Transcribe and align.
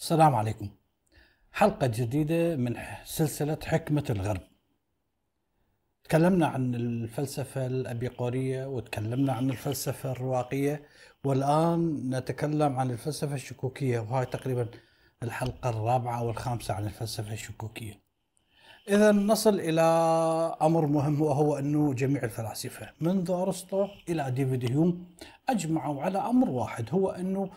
السلام 0.00 0.34
عليكم. 0.34 0.68
حلقة 1.52 1.86
جديدة 1.86 2.56
من 2.56 2.76
سلسلة 3.04 3.58
حكمة 3.64 4.04
الغرب. 4.10 4.40
تكلمنا 6.04 6.46
عن 6.46 6.74
الفلسفة 6.74 7.66
الأبيقورية 7.66 8.66
وتكلمنا 8.66 9.32
عن 9.32 9.50
الفلسفة 9.50 10.12
الرواقية 10.12 10.82
والآن 11.24 12.10
نتكلم 12.14 12.76
عن 12.76 12.90
الفلسفة 12.90 13.34
الشكوكية 13.34 14.00
وهاي 14.00 14.26
تقريبا 14.26 14.68
الحلقة 15.22 15.70
الرابعة 15.70 16.18
أو 16.18 16.30
الخامسة 16.30 16.74
عن 16.74 16.84
الفلسفة 16.84 17.32
الشكوكية. 17.32 18.00
إذا 18.88 19.12
نصل 19.12 19.60
إلى 19.60 19.82
أمر 20.62 20.86
مهم 20.86 21.22
وهو 21.22 21.58
أنه 21.58 21.94
جميع 21.94 22.22
الفلاسفة 22.22 22.88
منذ 23.00 23.30
أرسطو 23.30 23.88
إلى 24.08 24.30
ديفيد 24.30 24.70
هيوم 24.70 25.06
أجمعوا 25.48 26.02
على 26.02 26.18
أمر 26.18 26.50
واحد 26.50 26.88
هو 26.90 27.10
أنه 27.10 27.50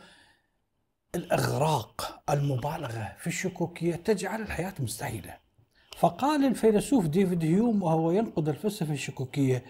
الإغراق 1.16 2.23
المبالغة 2.30 3.16
في 3.20 3.27
الشكوكية 3.27 3.95
تجعل 3.95 4.41
الحياة 4.41 4.73
مستحيلة. 4.80 5.38
فقال 5.98 6.45
الفيلسوف 6.45 7.08
ديفيد 7.08 7.44
هيوم 7.44 7.84
وهو 7.84 8.12
ينقد 8.12 8.49
الفلسفة 8.49 8.94
الشكوكية 8.94 9.66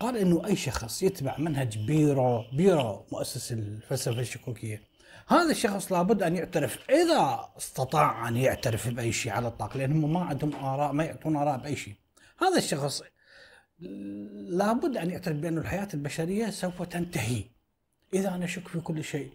قال 0.00 0.16
إنه 0.16 0.46
أي 0.46 0.56
شخص 0.56 1.02
يتبع 1.02 1.38
منهج 1.38 1.78
بيرو 1.78 2.44
بيرو 2.52 3.06
مؤسس 3.12 3.52
الفلسفة 3.52 4.20
الشكوكية 4.20 4.82
هذا 5.28 5.50
الشخص 5.50 5.92
لابد 5.92 6.22
أن 6.22 6.36
يعترف 6.36 6.78
إذا 6.90 7.48
استطاع 7.58 8.28
أن 8.28 8.36
يعترف 8.36 8.88
بأي 8.88 9.12
شيء 9.12 9.32
على 9.32 9.48
الاطلاق 9.48 9.76
لانهم 9.76 10.12
ما 10.12 10.20
عندهم 10.20 10.54
آراء 10.54 10.92
ما 10.92 11.04
يعطون 11.04 11.36
آراء 11.36 11.58
بأي 11.58 11.76
شيء. 11.76 11.94
هذا 12.40 12.58
الشخص 12.58 13.02
لابد 14.48 14.96
أن 14.96 15.10
يعترف 15.10 15.36
بأن 15.36 15.58
الحياة 15.58 15.88
البشرية 15.94 16.50
سوف 16.50 16.82
تنتهي 16.82 17.44
إذا 18.14 18.36
نشك 18.36 18.68
في 18.68 18.80
كل 18.80 19.04
شيء. 19.04 19.32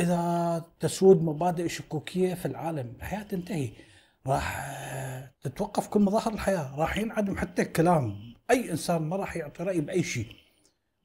إذا 0.00 0.64
تسود 0.80 1.22
مبادئ 1.22 1.68
شكوكية 1.68 2.34
في 2.34 2.46
العالم 2.46 2.92
الحياة 2.96 3.22
تنتهي. 3.22 3.70
راح 4.26 4.70
تتوقف 5.42 5.88
كل 5.88 6.00
مظاهر 6.00 6.32
الحياة. 6.32 6.76
راح 6.76 6.96
ينعدم 6.96 7.36
حتى 7.36 7.62
الكلام. 7.62 8.34
أي 8.50 8.70
إنسان 8.70 9.02
ما 9.02 9.16
راح 9.16 9.36
يعطي 9.36 9.62
رأي 9.62 9.80
بأي 9.80 10.02
شيء. 10.02 10.26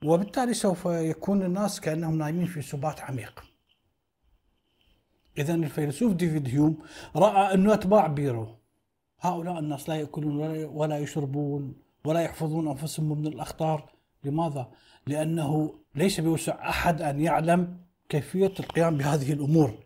وبالتالي 0.05 0.53
سوف 0.53 0.85
يكون 0.85 1.43
الناس 1.43 1.79
كأنهم 1.81 2.17
نايمين 2.17 2.45
في 2.45 2.61
سبات 2.61 3.01
عميق. 3.01 3.43
اذا 5.37 5.53
الفيلسوف 5.53 6.13
ديفيد 6.13 6.47
هيوم 6.47 6.77
رأى 7.15 7.53
أنه 7.53 7.73
أتباع 7.73 8.07
بيرو. 8.07 8.47
هؤلاء 9.19 9.59
الناس 9.59 9.89
لا 9.89 9.95
يأكلون 9.95 10.65
ولا 10.65 10.97
يشربون 10.97 11.75
ولا 12.05 12.19
يحفظون 12.21 12.67
أنفسهم 12.67 13.19
من 13.19 13.27
الأخطار. 13.27 13.93
لماذا؟ 14.23 14.71
لأنه 15.07 15.79
ليس 15.95 16.19
بوسع 16.19 16.69
أحد 16.69 17.01
أن 17.01 17.21
يعلم 17.21 17.82
كيفية 18.09 18.53
القيام 18.59 18.97
بهذه 18.97 19.33
الأمور؟ 19.33 19.83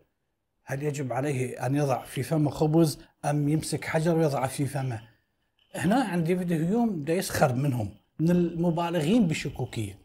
هل 0.64 0.84
يجب 0.84 1.14
عليه 1.14 1.66
أن 1.66 1.76
يضع 1.76 2.06
في 2.06 2.24
فمه 2.24 2.50
خبز 2.50 3.00
أم 3.26 3.50
يمسك 3.50 3.86
حجر 3.86 4.18
ويضعه 4.18 4.48
في 4.48 4.66
فمه؟ 4.66 5.02
هنا 5.76 6.04
عند 6.04 6.26
ديفيد 6.26 6.52
هيوم 6.52 7.04
ده 7.04 7.14
يسخر 7.14 7.54
منهم 7.54 7.90
من 8.20 8.30
المبالغين 8.30 9.28
بالشكوكيه 9.28 10.00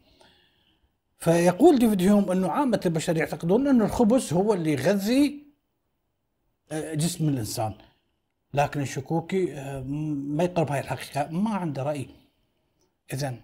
فيقول 1.19 1.79
ديفيد 1.79 2.01
هيوم 2.01 2.31
إنه 2.31 2.51
عامة 2.51 2.79
البشر 2.85 3.17
يعتقدون 3.17 3.67
ان 3.67 3.81
الخبز 3.81 4.33
هو 4.33 4.53
اللي 4.53 4.71
يغذي 4.71 5.43
آه، 6.71 6.93
جسم 6.93 7.29
الإنسان. 7.29 7.73
لكن 8.53 8.81
الشكوكي 8.81 9.53
آه، 9.53 9.81
ما 10.27 10.43
يقرب 10.43 10.71
هاي 10.71 10.79
الحقيقة 10.79 11.31
ما 11.31 11.49
عنده 11.55 11.83
رأي. 11.83 12.07
اذا 13.13 13.35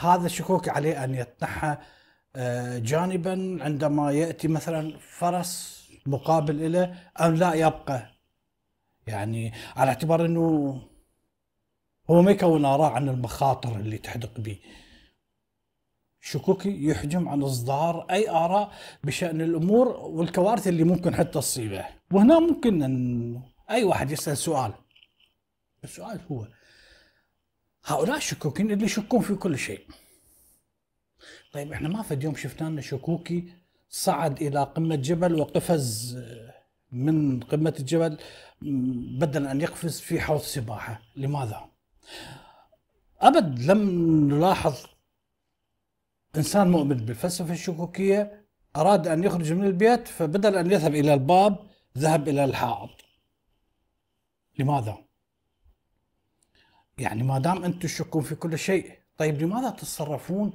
هذا 0.00 0.26
الشكوكي 0.26 0.70
عليه 0.70 1.04
أن 1.04 1.14
يتنحى 1.14 1.76
جانبا 2.78 3.58
عندما 3.60 4.12
يأتي 4.12 4.48
مثلا 4.48 4.98
فرس 4.98 5.78
مقابل 6.06 6.72
له 6.72 6.94
أو 7.16 7.30
لا 7.30 7.54
يبقى. 7.54 8.14
يعني 9.06 9.52
على 9.76 9.88
اعتبار 9.88 10.24
إنه 10.24 10.40
هو 12.10 12.22
ما 12.22 12.30
يكون 12.30 12.64
آراء 12.64 12.92
عن 12.92 13.08
المخاطر 13.08 13.76
اللي 13.76 13.98
تحدق 13.98 14.40
به. 14.40 14.58
شكوكي 16.20 16.86
يحجم 16.86 17.28
عن 17.28 17.42
إصدار 17.42 18.06
أي 18.10 18.30
آراء 18.30 18.72
بشأن 19.04 19.40
الأمور 19.40 19.88
والكوارث 19.88 20.68
اللي 20.68 20.84
ممكن 20.84 21.14
حتى 21.14 21.30
تصيبه. 21.30 21.86
وهنا 22.12 22.38
ممكن 22.38 22.82
أن 22.82 23.42
أي 23.70 23.84
واحد 23.84 24.10
يسأل 24.10 24.36
سؤال. 24.38 24.72
السؤال 25.84 26.20
هو 26.32 26.46
هؤلاء 27.84 28.16
الشكوكين 28.16 28.70
اللي 28.70 28.84
يشكون 28.84 29.20
في 29.20 29.34
كل 29.34 29.58
شيء. 29.58 29.86
طيب 31.58 31.72
إحنا 31.72 31.88
ما 31.88 32.02
فد 32.02 32.24
يوم 32.24 32.36
شفنا 32.36 32.68
لنا 32.68 32.80
شكوكي 32.80 33.52
صعد 33.88 34.42
إلى 34.42 34.62
قمة 34.62 34.94
جبل 34.94 35.34
وقفز 35.40 36.18
من 36.92 37.40
قمة 37.40 37.74
الجبل 37.78 38.18
بدل 39.18 39.46
أن 39.46 39.60
يقفز 39.60 40.00
في 40.00 40.20
حوض 40.20 40.40
سباحة. 40.40 41.02
لماذا؟ 41.16 41.68
أبد 43.20 43.58
لم 43.58 43.80
نلاحظ 44.30 44.76
إنسان 46.36 46.70
مؤمن 46.70 46.96
بالفلسفة 46.96 47.52
الشكوكية 47.52 48.46
أراد 48.76 49.08
أن 49.08 49.24
يخرج 49.24 49.52
من 49.52 49.64
البيت 49.64 50.08
فبدل 50.08 50.56
أن 50.56 50.70
يذهب 50.70 50.94
إلى 50.94 51.14
الباب 51.14 51.66
ذهب 51.98 52.28
إلى 52.28 52.44
الحائط. 52.44 52.90
لماذا؟ 54.58 54.98
يعني 56.98 57.22
ما 57.22 57.38
دام 57.38 57.64
أنتم 57.64 57.78
تشكون 57.78 58.22
في 58.22 58.34
كل 58.34 58.58
شيء 58.58 58.98
طيب 59.16 59.42
لماذا 59.42 59.70
تتصرفون 59.70 60.52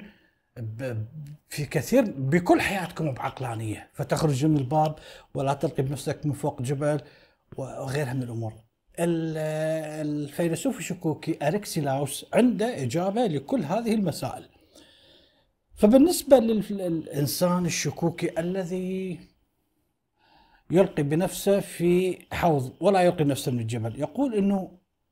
في 1.49 1.65
كثير 1.65 2.03
بكل 2.17 2.61
حياتكم 2.61 3.11
بعقلانية 3.11 3.89
فتخرج 3.93 4.45
من 4.45 4.57
الباب 4.57 4.95
ولا 5.35 5.53
تلقي 5.53 5.83
بنفسك 5.83 6.25
من 6.25 6.33
فوق 6.33 6.61
جبل 6.61 7.01
وغيرها 7.57 8.13
من 8.13 8.23
الأمور. 8.23 8.53
الفيلسوف 8.99 10.77
الشكوكي 10.77 11.37
اريكسيلاوس 11.47 12.25
عنده 12.33 12.83
إجابة 12.83 13.25
لكل 13.25 13.63
هذه 13.63 13.93
المسائل. 13.93 14.49
فبالنسبة 15.75 16.39
للإنسان 16.39 17.65
الشكوكي 17.65 18.39
الذي 18.39 19.19
يلقي 20.71 21.03
بنفسه 21.03 21.59
في 21.59 22.19
حوض 22.31 22.71
ولا 22.79 23.01
يلقي 23.01 23.23
نفسه 23.23 23.51
من 23.51 23.59
الجبل، 23.59 23.99
يقول 23.99 24.35
إنه 24.35 24.71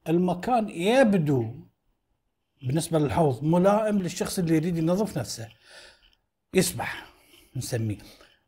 المكان 0.09 0.69
يبدو 0.69 1.45
بالنسبة 2.63 2.99
للحوض 2.99 3.43
ملائم 3.43 3.99
للشخص 3.99 4.39
اللي 4.39 4.55
يريد 4.55 4.77
ينظف 4.77 5.17
نفسه 5.17 5.47
يسبح 6.53 7.05
نسميه 7.55 7.97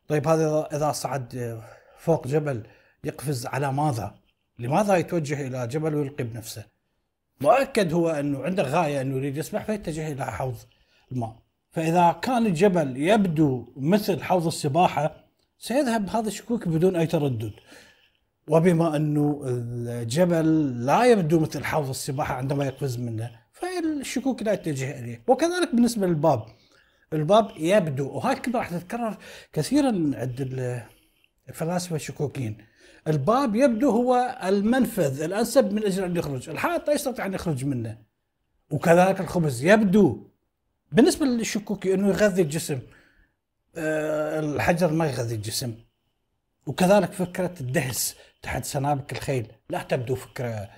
طيب 0.08 0.28
هذا 0.28 0.68
إذا 0.72 0.92
صعد 0.92 1.60
فوق 1.98 2.26
جبل 2.26 2.62
يقفز 3.04 3.46
على 3.46 3.72
ماذا؟ 3.72 4.14
لماذا 4.58 4.96
يتوجه 4.96 5.46
إلى 5.46 5.66
جبل 5.66 5.94
ويلقي 5.94 6.24
بنفسه؟ 6.24 6.64
مؤكد 7.40 7.92
هو 7.92 8.10
أنه 8.10 8.44
عنده 8.44 8.62
غاية 8.62 9.00
أنه 9.00 9.16
يريد 9.16 9.36
يسبح 9.36 9.64
فيتجه 9.64 10.12
إلى 10.12 10.24
حوض 10.24 10.56
الماء 11.12 11.36
فإذا 11.72 12.16
كان 12.22 12.46
الجبل 12.46 12.96
يبدو 12.96 13.72
مثل 13.76 14.22
حوض 14.22 14.46
السباحة 14.46 15.24
سيذهب 15.58 16.08
هذا 16.08 16.28
الشكوك 16.28 16.68
بدون 16.68 16.96
أي 16.96 17.06
تردد 17.06 17.52
وبما 18.48 18.96
أنه 18.96 19.42
الجبل 19.46 20.46
لا 20.86 21.04
يبدو 21.04 21.40
مثل 21.40 21.64
حوض 21.64 21.88
السباحة 21.88 22.34
عندما 22.34 22.64
يقفز 22.64 22.98
منه 22.98 23.43
فالشكوك 23.64 24.42
لا 24.42 24.52
يتجه 24.52 24.98
إليه. 24.98 25.22
وكذلك 25.26 25.74
بالنسبة 25.74 26.06
للباب 26.06 26.46
الباب 27.12 27.50
يبدو 27.56 28.08
وهاي 28.08 28.32
الكلمة 28.32 28.58
راح 28.58 28.70
تتكرر 28.70 29.18
كثيرا 29.52 29.88
عند 30.14 30.40
الفلاسفة 31.48 31.96
الشكوكيين. 31.96 32.58
الباب 33.08 33.56
يبدو 33.56 33.90
هو 33.90 34.38
المنفذ 34.44 35.22
الأنسب 35.22 35.72
من 35.72 35.84
أجل 35.84 36.04
أن 36.04 36.16
يخرج 36.16 36.48
الحائط 36.48 36.88
لا 36.88 36.94
يستطيع 36.94 37.26
أن 37.26 37.34
يخرج 37.34 37.64
منه. 37.64 37.98
وكذلك 38.70 39.20
الخبز 39.20 39.64
يبدو. 39.64 40.28
بالنسبة 40.92 41.26
للشكوكي 41.26 41.94
إنه 41.94 42.08
يغذي 42.08 42.42
الجسم 42.42 42.78
آه، 43.76 44.40
الحجر 44.40 44.92
ما 44.92 45.06
يغذي 45.06 45.34
الجسم. 45.34 45.74
وكذلك 46.66 47.12
فكرة 47.12 47.54
الدهس 47.60 48.16
تحت 48.42 48.64
سنابك 48.64 49.12
الخيل 49.12 49.46
لا 49.70 49.82
تبدو 49.82 50.14
فكرة 50.14 50.70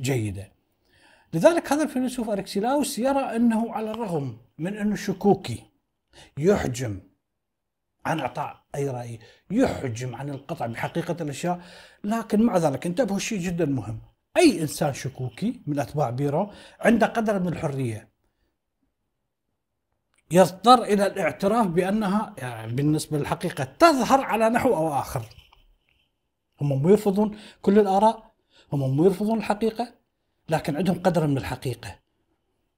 جيدة. 0.00 0.53
لذلك 1.34 1.72
هذا 1.72 1.82
الفيلسوف 1.82 2.30
اركسيلاوس 2.30 2.98
يرى 2.98 3.36
أنه 3.36 3.72
على 3.72 3.90
الرغم 3.90 4.38
من 4.58 4.76
انه 4.76 4.96
شكوكي 4.96 5.62
يحجم 6.38 7.00
عن 8.06 8.20
إعطاء 8.20 8.64
أي 8.74 8.88
رأي، 8.88 9.18
يحجم 9.50 10.14
عن 10.14 10.30
القطع 10.30 10.66
بحقيقة 10.66 11.16
الأشياء، 11.20 11.60
لكن 12.04 12.42
مع 12.42 12.56
ذلك 12.56 12.86
انتبهوا 12.86 13.18
شيء 13.18 13.38
جدا 13.38 13.64
مهم، 13.64 14.00
أي 14.36 14.60
إنسان 14.62 14.92
شكوكي 14.92 15.62
من 15.66 15.78
أتباع 15.78 16.10
بيرو 16.10 16.50
عنده 16.80 17.06
قدر 17.06 17.40
من 17.40 17.48
الحرية. 17.48 18.14
يضطر 20.30 20.82
إلى 20.82 21.06
الاعتراف 21.06 21.66
بأنها 21.66 22.34
يعني 22.38 22.72
بالنسبة 22.72 23.18
للحقيقة 23.18 23.64
تظهر 23.64 24.20
على 24.20 24.48
نحو 24.48 24.74
أو 24.76 24.94
آخر. 24.94 25.22
هم 26.60 26.82
مو 26.82 26.88
يرفضون 26.88 27.38
كل 27.62 27.78
الآراء، 27.78 28.34
هم 28.72 28.96
مو 28.96 29.04
يرفضون 29.04 29.38
الحقيقة، 29.38 30.03
لكن 30.48 30.76
عندهم 30.76 30.98
قدر 31.02 31.26
من 31.26 31.38
الحقيقة. 31.38 31.98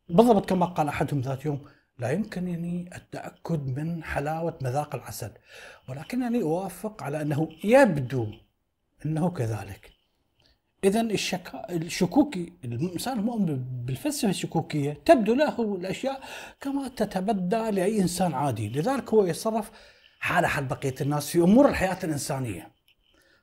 بالضبط 0.09 0.49
كما 0.49 0.67
قال 0.67 0.89
أحدهم 0.89 1.21
ذات 1.21 1.45
يوم 1.45 1.65
لا 1.99 2.11
يمكنني 2.11 2.91
التأكد 2.97 3.79
من 3.79 4.05
حلاوة 4.05 4.59
مذاق 4.63 4.95
العسل 4.95 5.31
ولكنني 5.89 6.43
أوافق 6.43 7.03
على 7.03 7.23
أنه 7.23 7.49
يبدو 7.65 8.33
أنه 9.07 9.31
كذلك. 9.31 9.91
إذا 10.85 11.01
الشكا... 11.01 11.73
الشكوكي 11.73 12.53
الإنسان 12.65 13.19
المؤمن 13.19 13.65
بالفلسفة 13.85 14.29
الشكوكية 14.29 15.03
تبدو 15.05 15.35
له 15.35 15.77
الأشياء 15.77 16.21
كما 16.61 16.89
تتبدى 16.89 17.71
لأي 17.71 18.01
إنسان 18.01 18.35
عادي. 18.35 18.69
لذلك 18.69 19.15
هو 19.15 19.25
يتصرف 19.25 19.71
حال 20.21 20.47
حال 20.47 20.65
بقية 20.65 20.95
الناس 21.01 21.31
في 21.31 21.39
أمور 21.39 21.69
الحياة 21.69 21.99
الإنسانية. 22.05 22.71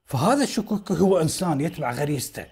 فهذا 0.05 0.43
الشكوكي 0.43 0.93
هو 0.93 1.21
إنسان 1.21 1.61
يتبع 1.61 1.91
غريزته. 1.91 2.45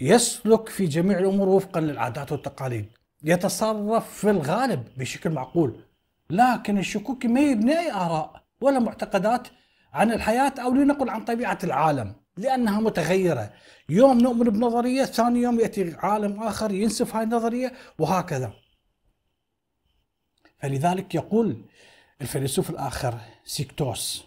يسلك 0.00 0.68
في 0.68 0.86
جميع 0.86 1.18
الأمور 1.18 1.48
وفقا 1.48 1.80
للعادات 1.80 2.32
والتقاليد 2.32 2.88
يتصرف 3.24 4.14
في 4.14 4.30
الغالب 4.30 4.88
بشكل 4.96 5.30
معقول 5.30 5.84
لكن 6.30 6.78
الشكوكي 6.78 7.28
ما 7.28 7.40
يبني 7.40 7.78
أي 7.78 7.92
آراء 7.92 8.42
ولا 8.60 8.78
معتقدات 8.78 9.48
عن 9.92 10.12
الحياة 10.12 10.54
أو 10.58 10.74
لنقل 10.74 11.10
عن 11.10 11.24
طبيعة 11.24 11.58
العالم 11.64 12.14
لأنها 12.36 12.80
متغيرة. 12.80 13.52
يوم 13.88 14.18
نؤمن 14.18 14.44
بنظرية 14.44 15.04
ثاني 15.04 15.40
يوم 15.40 15.60
يأتي 15.60 15.96
عالم 15.98 16.42
آخر 16.42 16.72
ينسف 16.72 17.16
هاي 17.16 17.24
النظرية 17.24 17.72
وهكذا. 17.98 18.52
فلذلك 20.58 21.14
يقول 21.14 21.64
الفيلسوف 22.20 22.70
الآخر 22.70 23.18
سيكتوس 23.44 24.24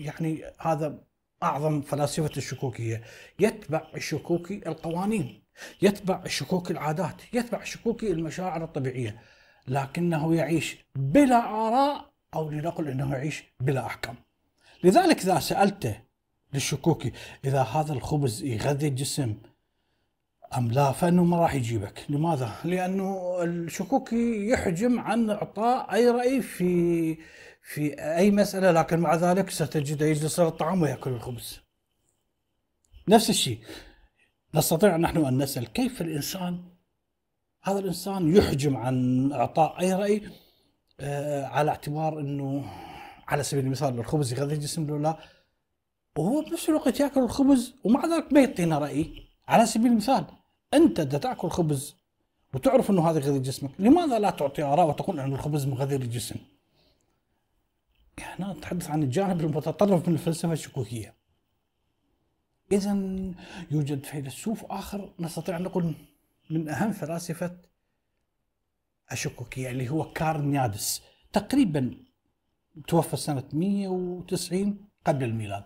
يعني 0.00 0.44
هذا 0.58 0.98
أعظم 1.42 1.80
فلاسفة 1.80 2.30
الشكوكية. 2.36 3.02
يتبع 3.38 3.86
الشكوكي 3.94 4.60
القوانين 4.66 5.42
يتبع 5.82 6.22
الشكوكي 6.26 6.72
العادات 6.72 7.22
يتبع 7.32 7.62
الشكوكي 7.62 8.12
المشاعر 8.12 8.64
الطبيعية 8.64 9.22
لكنه 9.68 10.34
يعيش 10.34 10.76
بلا 10.94 11.36
آراء 11.36 12.12
أو 12.34 12.50
لنقل 12.50 12.88
أنه 12.88 13.12
يعيش 13.12 13.44
بلا 13.60 13.86
أحكام. 13.86 14.14
لذلك 14.84 15.18
إذا 15.18 15.38
سألته 15.38 16.00
للشكوكي 16.54 17.12
إذا 17.44 17.62
هذا 17.62 17.92
الخبز 17.92 18.42
يغذي 18.42 18.88
الجسم 18.88 19.36
أم 20.56 20.70
لا؟ 20.70 20.92
فإنه 20.92 21.24
ما 21.24 21.36
راح 21.36 21.54
يجيبك. 21.54 22.06
لماذا؟ 22.08 22.52
لأنه 22.64 23.36
الشكوكي 23.42 24.48
يحجم 24.48 25.00
عن 25.00 25.30
إعطاء 25.30 25.94
أي 25.94 26.10
رأي 26.10 26.42
في 26.42 27.18
في 27.62 27.94
أي 28.16 28.30
مسألة 28.30 28.70
لكن 28.70 29.00
مع 29.00 29.14
ذلك 29.14 29.50
ستجده 29.50 30.06
يجلس 30.06 30.40
الطعام 30.40 30.82
ويأكل 30.82 31.10
الخبز. 31.10 31.60
نفس 33.08 33.30
الشيء. 33.30 33.58
نستطيع 34.54 34.96
نحن 34.96 35.24
أن 35.24 35.42
نسأل 35.42 35.72
كيف 35.72 36.02
الإنسان 36.02 36.64
هذا 37.62 37.78
الإنسان 37.78 38.36
يحجم 38.36 38.76
عن 38.76 39.28
إعطاء 39.32 39.80
أي 39.80 39.92
رأي 39.92 40.22
آه، 41.00 41.44
على 41.44 41.70
اعتبار 41.70 42.20
أنه 42.20 42.64
على 43.28 43.42
سبيل 43.42 43.64
المثال 43.64 43.98
الخبز 43.98 44.32
يغذي 44.32 44.54
الجسم 44.54 44.86
لو 44.86 44.96
لا 44.96 45.16
وهو 46.16 46.42
بنفس 46.42 46.68
الوقت 46.68 47.00
يأكل 47.00 47.20
الخبز 47.20 47.74
ومع 47.84 48.06
ذلك 48.06 48.32
ما 48.32 48.40
يعطينا 48.40 48.78
رأي. 48.78 49.28
على 49.48 49.66
سبيل 49.66 49.86
المثال 49.86 50.24
أنت 50.74 51.00
اذا 51.00 51.18
تأكل 51.18 51.50
خبز 51.50 51.96
وتعرف 52.54 52.90
إنه 52.90 53.10
هذا 53.10 53.18
يغذي 53.18 53.38
جسمك 53.38 53.70
لماذا 53.78 54.18
لا 54.18 54.30
تعطي 54.30 54.62
آراء 54.62 54.88
وتقول 54.88 55.20
ان 55.20 55.32
الخبز 55.32 55.66
مغذي 55.66 55.96
للجسم 55.96 56.36
هنا 58.18 58.52
نتحدث 58.52 58.90
عن 58.90 59.02
الجانب 59.02 59.40
المتطرف 59.40 60.08
من 60.08 60.14
الفلسفة 60.14 60.52
الشكوكية. 60.52 61.14
اذا 62.72 62.92
يوجد 63.70 64.04
فيلسوف 64.04 64.64
آخر 64.64 65.12
نستطيع 65.20 65.56
أن 65.56 65.62
نقول 65.62 65.94
من 66.50 66.68
أهم 66.68 66.92
فلاسفة 66.92 67.56
الشكوكية 69.12 69.70
اللي 69.70 69.90
هو 69.90 70.12
كارل 70.12 70.44
نيادس 70.44 71.02
تقريبا 71.32 71.94
توفى 72.88 73.16
سنة 73.16 73.44
190 73.52 74.88
قبل 75.06 75.24
الميلاد. 75.24 75.64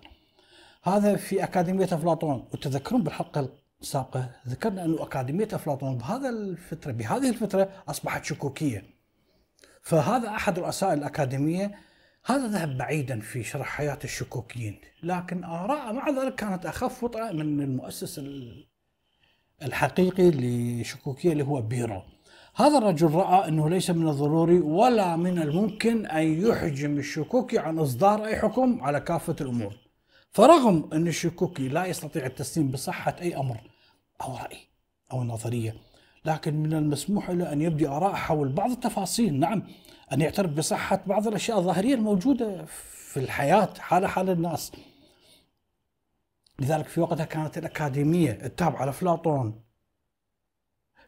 هذا 0.82 1.16
في 1.16 1.44
أكاديمية 1.44 1.84
أفلاطون 1.84 2.48
وتذكرون 2.52 3.02
بالحلقة 3.02 3.48
السابقة 3.80 4.30
ذكرنا 4.48 4.84
أن 4.84 4.98
أكاديمية 4.98 5.48
أفلاطون 5.52 5.98
بهذا 5.98 6.28
الفترة 6.28 6.92
بهذه 6.92 7.28
الفترة 7.28 7.68
أصبحت 7.88 8.24
شكوكية. 8.24 8.84
فهذا 9.82 10.28
أحد 10.28 10.58
رؤساء 10.58 10.94
الأكاديمية 10.94 11.74
هذا 12.24 12.46
ذهب 12.46 12.78
بعيدا 12.78 13.20
في 13.20 13.42
شرح 13.44 13.66
حياة 13.66 13.98
الشكوكيين. 14.04 14.80
لكن 15.02 15.44
آراء 15.44 15.92
مع 15.92 16.10
ذلك 16.10 16.34
كانت 16.34 16.66
أخف 16.66 17.04
وطأة 17.04 17.32
من 17.32 17.60
المؤسس 17.60 18.20
الحقيقي 19.62 20.30
لشكوكية 20.30 21.32
اللي 21.32 21.44
هو 21.44 21.62
بيرو. 21.62 22.02
هذا 22.56 22.78
الرجل 22.78 23.10
رأى 23.10 23.48
أنه 23.48 23.70
ليس 23.70 23.90
من 23.90 24.08
الضروري 24.08 24.58
ولا 24.58 25.16
من 25.16 25.42
الممكن 25.42 26.06
أن 26.06 26.46
يحجم 26.46 26.98
الشكوكي 26.98 27.58
عن 27.58 27.78
إصدار 27.78 28.24
أي 28.24 28.36
حكم 28.36 28.82
على 28.82 29.00
كافة 29.00 29.36
الأمور. 29.40 29.85
فرغم 30.36 30.90
أن 30.92 31.08
الشكوكي 31.08 31.68
لا 31.68 31.86
يستطيع 31.86 32.26
التسليم 32.26 32.70
بصحة 32.70 33.16
أي 33.20 33.36
أمر 33.36 33.60
أو 34.22 34.36
رأي 34.36 34.58
أو 35.12 35.24
نظرية 35.24 35.76
لكن 36.24 36.54
من 36.54 36.74
المسموح 36.74 37.30
له 37.30 37.52
أن 37.52 37.62
يبدي 37.62 37.88
آراء 37.88 38.14
حول 38.14 38.48
بعض 38.48 38.70
التفاصيل. 38.70 39.40
نعم 39.40 39.62
أن 40.12 40.20
يعترف 40.20 40.50
بصحة 40.50 41.02
بعض 41.06 41.26
الأشياء 41.26 41.58
الظاهرية 41.58 41.94
الموجودة 41.94 42.64
في 42.64 43.20
الحياة 43.20 43.68
حال 43.78 44.06
حال 44.06 44.30
الناس. 44.30 44.72
لذلك 46.58 46.88
في 46.88 47.00
وقتها 47.00 47.24
كانت 47.24 47.58
الأكاديمية 47.58 48.38
التابعة 48.42 48.84
لأفلاطون 48.84 49.62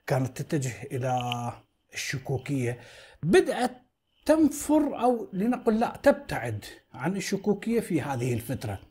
كانت 0.06 0.42
تتجه 0.42 0.82
إلى 0.82 1.52
الشكوكية. 1.94 2.81
بدأت 3.22 3.82
تنفر 4.26 5.00
أو 5.02 5.28
لنقل 5.32 5.81
لا 5.81 6.00
تبتعد 6.02 6.64
عن 6.94 7.16
الشكوكية 7.16 7.81
في 7.81 8.00
هذه 8.00 8.34
الفترة. 8.34 8.88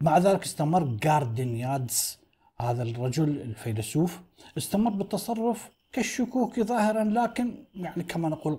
مع 0.00 0.18
ذلك 0.18 0.44
استمر 0.44 0.84
جاردينيادز 0.84 2.18
هذا 2.60 2.82
الرجل 2.82 3.28
الفيلسوف 3.40 4.20
استمر 4.58 4.90
بالتصرف 4.90 5.70
كالشكوكي 5.92 6.62
ظاهرا 6.62 7.04
لكن 7.04 7.64
يعني 7.74 8.02
كما 8.02 8.28
نقول 8.28 8.58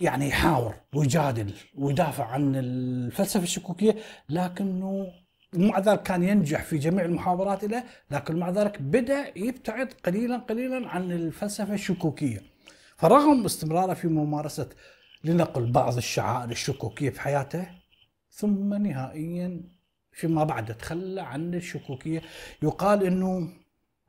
يعني 0.00 0.28
يحاور 0.28 0.74
ويجادل 0.94 1.52
ويدافع 1.78 2.24
عن 2.24 2.56
الفلسفة 2.56 3.42
الشكوكية 3.42 3.96
لكنه 4.28 5.12
مع 5.52 5.78
ذلك 5.78 6.02
كان 6.02 6.22
ينجح 6.22 6.62
في 6.62 6.78
جميع 6.78 7.04
المحاورات 7.04 7.64
له 7.64 7.84
لكن 8.10 8.36
مع 8.36 8.50
ذلك 8.50 8.82
بدأ 8.82 9.38
يبتعد 9.38 9.92
قليلا 10.04 10.36
قليلا 10.36 10.88
عن 10.88 11.12
الفلسفة 11.12 11.74
الشكوكية. 11.74 12.42
فرغم 12.96 13.44
استمراره 13.44 13.94
في 13.94 14.08
ممارسة 14.08 14.68
لنقل 15.24 15.72
بعض 15.72 15.96
الشعائر 15.96 16.50
الشكوكية 16.50 17.10
في 17.10 17.20
حياته 17.20 17.68
ثم 18.30 18.74
نهائيا 18.74 19.60
فيما 20.20 20.44
بعد 20.44 20.76
تخلى 20.76 21.20
عن 21.20 21.54
الشكوكية. 21.54 22.22
يقال 22.62 23.04
أنه 23.04 23.52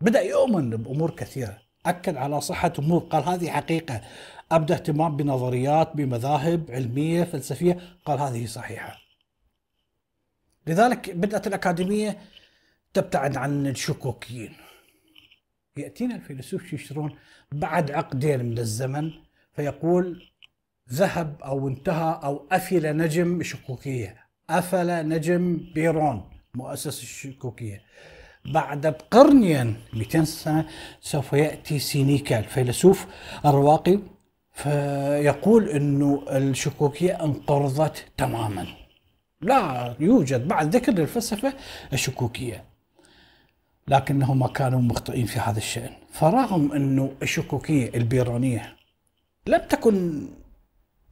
بدأ 0.02 0.22
يؤمن 0.22 0.70
بأمور 0.70 1.12
كثيرة. 1.12 1.58
أكد 1.86 2.16
على 2.18 2.42
صحة 2.42 2.74
أمور 2.80 3.00
قال 3.02 3.24
هذه 3.24 3.50
حقيقة. 3.50 4.02
أبدأ 4.52 4.74
اهتمام 4.74 5.18
بنظريات 5.18 5.96
بمذاهب 5.96 6.72
علمية 6.72 7.24
فلسفية. 7.24 7.98
قال 8.06 8.20
هذه 8.20 8.46
صحيحة. 8.46 8.98
لذلك 10.68 11.10
بدأت 11.10 11.48
الأكاديمية 11.48 12.18
تبتعد 12.94 13.38
عن 13.38 13.68
الشكوكيين. 13.68 14.54
يأتينا 15.78 16.16
الفيلسوف 16.16 16.74
يشترون 16.74 17.16
بعد 17.52 17.92
عقدين 17.92 18.46
من 18.46 18.58
الزمن 18.58 19.12
فيقول 19.54 20.32
ذهب 20.92 21.42
أو 21.42 21.68
انتهى 21.68 22.20
أو 22.24 22.48
أفل 22.52 22.98
نجم 22.98 23.40
الشكوكية 23.40 24.21
أفل 24.58 25.08
نجم 25.08 25.58
بيرون 25.76 26.24
مؤسس 26.56 27.02
الشكوكية. 27.04 27.82
بعد 28.46 28.88
بقرنين 28.88 29.76
200 29.94 30.24
سنة 30.24 30.66
سوف 31.02 31.34
يأتي 31.34 31.80
سينيكا 31.80 32.40
الفيلسوف 32.40 33.06
الرواقي 33.46 34.00
فيقول 34.54 35.70
أنه 35.70 36.24
الشكوكية 36.30 37.24
انقرضت 37.24 38.06
تماما. 38.18 38.68
لا 39.42 39.96
يوجد 40.00 40.48
بعد 40.48 40.76
ذكر 40.76 40.92
للفلسفة 40.92 41.54
الشكوكية 41.94 42.64
لكنهم 43.88 44.48
كانوا 44.48 44.82
مخطئين 44.82 45.26
في 45.26 45.40
هذا 45.40 45.58
الشأن. 45.58 45.92
فرغم 46.12 46.72
أنه 46.72 47.12
الشكوكية 47.22 47.92
البيرونية 47.96 48.76
لم 49.48 49.62
تكن 49.70 50.28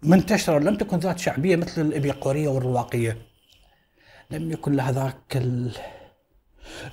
منتشرة 0.03 0.60
لم 0.60 0.75
تكن 0.75 0.98
ذات 0.98 1.19
شعبية 1.19 1.55
مثل 1.55 1.81
الإبيقورية 1.81 2.48
والرواقية. 2.48 3.28
لم 4.31 4.51
يكن 4.51 4.74
لها 4.74 4.91
ذاك 4.91 5.43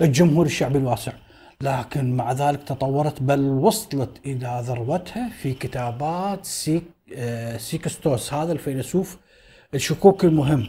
الجمهور 0.00 0.46
الشعبي 0.46 0.78
الواسع. 0.78 1.12
لكن 1.60 2.16
مع 2.16 2.32
ذلك 2.32 2.62
تطورت 2.62 3.22
بل 3.22 3.40
وصلت 3.40 4.20
إلى 4.26 4.62
ذروتها 4.64 5.28
في 5.28 5.54
كتابات 5.54 6.44
سيك 6.44 6.84
آه، 7.14 7.56
سيكستوس. 7.56 8.34
هذا 8.34 8.52
الفيلسوف 8.52 9.16
الشكوكي 9.74 10.26
المهم. 10.26 10.68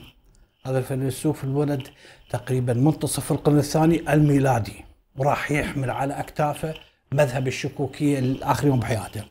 هذا 0.65 0.79
الفيلسوف 0.79 1.43
اللي 1.43 1.65
ولد 1.65 1.87
تقريبا 2.29 2.73
منتصف 2.73 3.31
القرن 3.31 3.57
الثاني 3.57 4.13
الميلادي 4.13 4.85
وراح 5.17 5.51
يحمل 5.51 5.89
على 5.89 6.13
أكتافه 6.13 6.73
مذهب 7.11 7.47
الشكوكية 7.47 8.19
لآخر 8.19 8.67
يوم 8.67 8.79
بحياته 8.79 9.23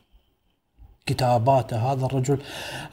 كتاباته. 1.07 1.91
هذا 1.91 2.05
الرجل 2.05 2.37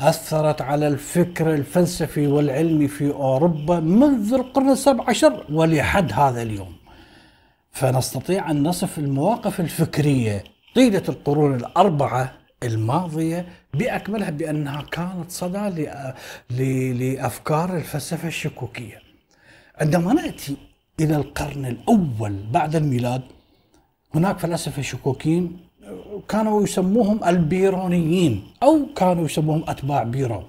أثرت 0.01 0.63
على 0.63 0.89
الفكر 0.89 1.55
الفلسفي 1.55 2.27
والعلمي 2.27 2.89
في 2.89 3.11
أوروبا 3.11 3.81
منذ 3.81 4.35
القرن 4.35 4.71
السابع 4.71 5.05
عشر 5.09 5.47
ولحد 5.53 6.13
هذا 6.13 6.43
اليوم. 6.43 6.75
فنستطيع 7.73 8.51
أن 8.51 8.63
نصف 8.63 8.99
المواقف 8.99 9.61
الفكرية 9.61 10.45
طيلة 10.75 11.03
القرون 11.09 11.55
الأربعة 11.55 12.33
الماضية 12.63 13.47
بأكملها 13.75 14.31
بأنها 14.31 14.83
كانت 14.83 15.31
صدى 15.31 15.87
لأفكار 16.51 17.77
الفلسفة 17.77 18.29
الشكوكية. 18.29 18.99
عندما 19.81 20.13
نأتي 20.13 20.57
إلى 21.01 21.17
القرن 21.17 21.67
الأول 21.67 22.37
بعد 22.53 22.77
الميلاد 22.77 23.23
هناك 24.15 24.39
فلاسفة 24.39 24.83
شكوكيين 24.83 25.64
كانوا 26.29 26.63
يسموهم 26.63 27.25
البيرونيين 27.25 28.47
أو 28.63 28.87
كانوا 28.97 29.25
يسموهم 29.25 29.65
أتباع 29.69 30.03
بيرون. 30.03 30.45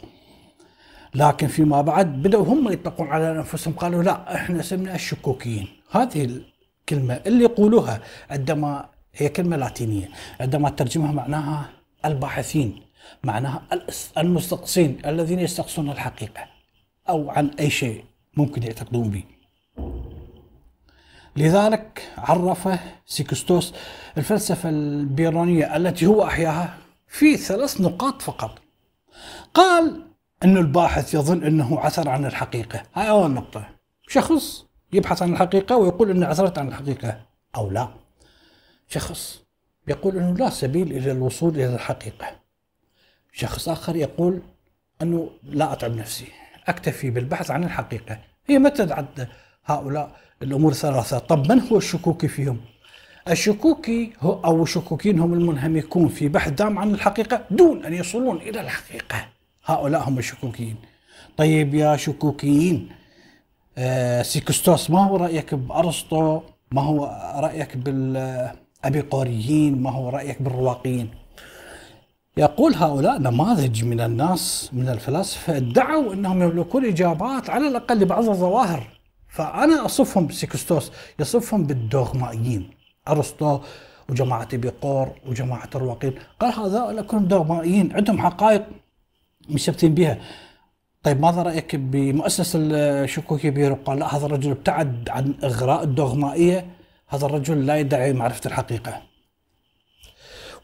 لكن 1.16 1.48
فيما 1.48 1.82
بعد 1.82 2.22
بدأوا 2.22 2.46
هم 2.46 2.72
يطلقون 2.72 3.08
على 3.08 3.32
أنفسهم 3.32 3.74
قالوا 3.74 4.04
لا 4.04 4.36
إحنا 4.36 4.60
اسمنا 4.60 4.96
الشكوكيين. 4.96 5.68
هذه 5.92 6.22
الكلمة 6.26 7.22
اللي 7.28 7.44
يقولوها 7.44 8.02
عندما 8.30 8.86
هي 9.14 9.30
كلمة 9.30 9.58
لاتينية 9.58 10.10
عندما 10.40 10.70
ترجمها 10.70 11.12
معناها 11.12 11.70
الباحثين 12.06 12.82
معناها 13.24 13.62
المستقصين 14.18 14.98
الذين 15.06 15.40
يستقصون 15.40 15.90
الحقيقة 15.90 16.42
أو 17.10 17.30
عن 17.30 17.52
أي 17.60 17.70
شيء 17.70 18.04
ممكن 18.38 18.64
يعتقدون 18.64 19.10
به. 19.10 19.24
لذلك 21.36 22.12
عرف 22.18 22.80
سيكستوس 23.06 23.74
الفلسفة 24.18 24.70
البيرونية 24.70 25.76
التي 25.76 26.06
هو 26.06 26.24
أحياها 26.24 26.78
في 27.08 27.38
ثلاث 27.38 27.82
نقاط 27.82 28.22
فقط. 28.22 28.60
قال 29.54 30.06
أن 30.44 30.58
الباحث 30.58 31.14
يظن 31.14 31.44
أنه 31.44 31.80
عثر 31.80 32.10
عن 32.10 32.26
الحقيقة. 32.26 32.84
هاي 32.94 33.10
أول 33.10 33.32
نقطة. 33.32 33.70
شخص 34.08 34.66
يبحث 34.94 35.22
عن 35.22 35.34
الحقيقة 35.34 35.78
ويقول 35.78 36.10
أنه 36.10 36.26
عثرت 36.28 36.58
عن 36.58 36.68
الحقيقة 36.68 37.22
أو 37.56 37.70
لا. 37.70 37.90
شخص 38.88 39.42
يقول 39.88 40.18
أنه 40.18 40.38
لا 40.38 40.50
سبيل 40.50 40.92
إلى 40.92 41.12
الوصول 41.12 41.56
إلى 41.56 41.76
الحقيقة. 41.76 42.28
شخص 43.32 43.70
آخر 43.70 43.96
يقول 43.96 44.42
أنه 45.02 45.30
لا 45.44 45.74
أتعب 45.74 45.96
نفسي. 45.96 46.28
أكتفي 46.68 47.10
بالبحث 47.10 47.52
عن 47.52 47.64
الحقيقة. 47.64 48.20
هي 48.46 48.60
ما 48.60 48.70
تتعدى 48.70 49.28
هؤلاء؟ 49.66 50.25
الأمور 50.42 50.72
الثلاثة 50.72 51.20
طب 51.20 51.52
من 51.52 51.60
هو 51.60 51.78
الشكوكي 51.78 52.28
فيهم؟ 52.28 52.58
الشكوكي 53.30 54.14
هو 54.22 54.40
أو 54.46 54.64
الشكوكين 54.64 55.20
هم 55.20 55.34
المنهمكون 55.34 56.08
في 56.08 56.28
بحث 56.28 56.52
دام 56.52 56.80
عن 56.80 56.94
الحقيقة 56.94 57.42
دون 57.52 57.86
أن 57.86 57.94
يصلون 57.94 58.38
إلى 58.38 58.62
الحقيقة. 58.62 59.26
هؤلاء 59.66 60.10
هم 60.10 60.18
الشكوكيين. 60.18 60.76
طيب 61.38 61.74
يا 61.74 61.96
شكوكيين 61.96 62.90
آه 63.78 64.22
سيكستوس 64.22 64.90
ما 64.90 65.06
هو 65.06 65.18
رأيك 65.18 65.54
بأرسطو؟ 65.54 66.42
ما 66.72 66.82
هو 66.82 67.06
رأيك 67.36 67.78
بالأبيقوريين؟ 67.78 69.82
ما 69.82 69.92
هو 69.92 70.10
رأيك 70.10 70.42
بالرواقيين؟ 70.42 71.10
يقول 72.38 72.76
هؤلاء 72.76 73.18
نماذج 73.18 73.84
من 73.84 74.02
الناس 74.02 74.70
من 74.74 74.90
الفلاسفة 74.90 75.58
ادعوا 75.58 76.14
أنهم 76.14 76.44
يملكون 76.44 76.86
إجابات 76.86 77.50
على 77.50 77.68
الأقل 77.68 78.00
لبعض 78.00 78.30
الظواهر. 78.30 78.95
فأنا 79.36 79.86
أصفهم 79.86 80.28
بسيكستوس 80.28 80.92
يصفهم 81.20 81.64
بالدوغمائيين. 81.64 82.64
أرسطو 83.08 83.60
وجماعة 84.10 84.58
بيقور 84.58 85.08
وجماعة 85.28 85.70
الرواقين 85.76 86.14
قال 86.40 86.54
هذا 86.54 87.02
كلهم 87.02 87.26
دوغمائيين 87.26 87.94
عندهم 87.96 88.18
حقائق 88.26 88.64
مثبتين 89.50 89.94
بها. 89.94 90.16
طيب 91.04 91.22
ماذا 91.22 91.42
رأيك 91.42 91.76
بمؤسس 91.76 92.52
الشكوكي 92.56 93.50
بيرو؟ 93.50 93.76
قال 93.86 94.00
لا 94.00 94.16
هذا 94.16 94.26
الرجل 94.26 94.52
ابتعد 94.52 95.10
عن 95.10 95.34
إغراء 95.44 95.84
الدوغمائية. 95.84 96.68
هذا 97.08 97.26
الرجل 97.26 97.66
لا 97.66 97.76
يدعي 97.78 98.14
معرفة 98.14 98.42
الحقيقة. 98.46 99.02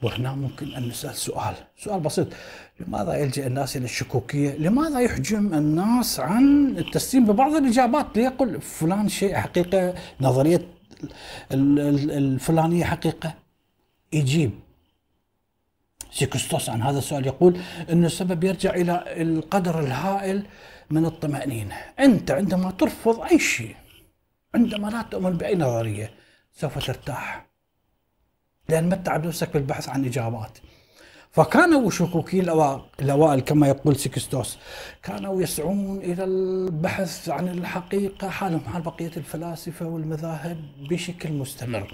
وهنا 0.03 0.33
ممكن 0.33 0.73
أن 0.75 0.87
نسأل 0.87 1.15
سؤال. 1.15 1.55
سؤال 1.77 1.99
بسيط. 1.99 2.27
لماذا 2.87 3.13
يلجأ 3.15 3.47
الناس 3.47 3.77
إلى 3.77 3.85
الشكوكية؟ 3.85 4.55
لماذا 4.55 4.99
يحجم 4.99 5.53
الناس 5.53 6.19
عن 6.19 6.77
التسليم 6.77 7.25
ببعض 7.25 7.55
الإجابات؟ 7.55 8.17
ليقل 8.17 8.61
فلان 8.61 9.09
شيء 9.09 9.35
حقيقة 9.35 9.93
نظرية 10.21 10.67
الفلانية 11.51 12.85
حقيقة. 12.85 13.33
يجيب. 14.13 14.51
سيكستوس 16.11 16.69
عن 16.69 16.81
هذا 16.81 16.97
السؤال 16.97 17.27
يقول 17.27 17.59
أن 17.89 18.05
السبب 18.05 18.43
يرجع 18.43 18.73
إلى 18.73 19.03
القدر 19.07 19.79
الهائل 19.79 20.45
من 20.89 21.05
الطمأنينة. 21.05 21.75
أنت 21.99 22.31
عندما 22.31 22.71
ترفض 22.71 23.21
أي 23.21 23.39
شيء 23.39 23.75
عندما 24.55 24.87
لا 24.87 25.01
تؤمن 25.01 25.37
بأي 25.37 25.55
نظرية 25.55 26.11
سوف 26.51 26.85
ترتاح. 26.85 27.45
لأن 28.69 28.89
متع 28.89 29.17
نفسك 29.17 29.53
بالبحث 29.53 29.89
عن 29.89 30.05
إجابات. 30.05 30.57
فكانوا 31.31 31.89
شكوكي 31.89 32.39
الأوائل 32.99 33.39
كما 33.39 33.67
يقول 33.67 33.95
سيكستوس. 33.95 34.57
كانوا 35.03 35.41
يسعون 35.41 35.97
إلى 35.97 36.23
البحث 36.23 37.29
عن 37.29 37.47
الحقيقة 37.47 38.29
حالهم 38.29 38.59
حال 38.59 38.81
بقية 38.81 39.11
الفلاسفة 39.17 39.85
والمذاهب 39.85 40.57
بشكل 40.89 41.33
مستمر. 41.33 41.93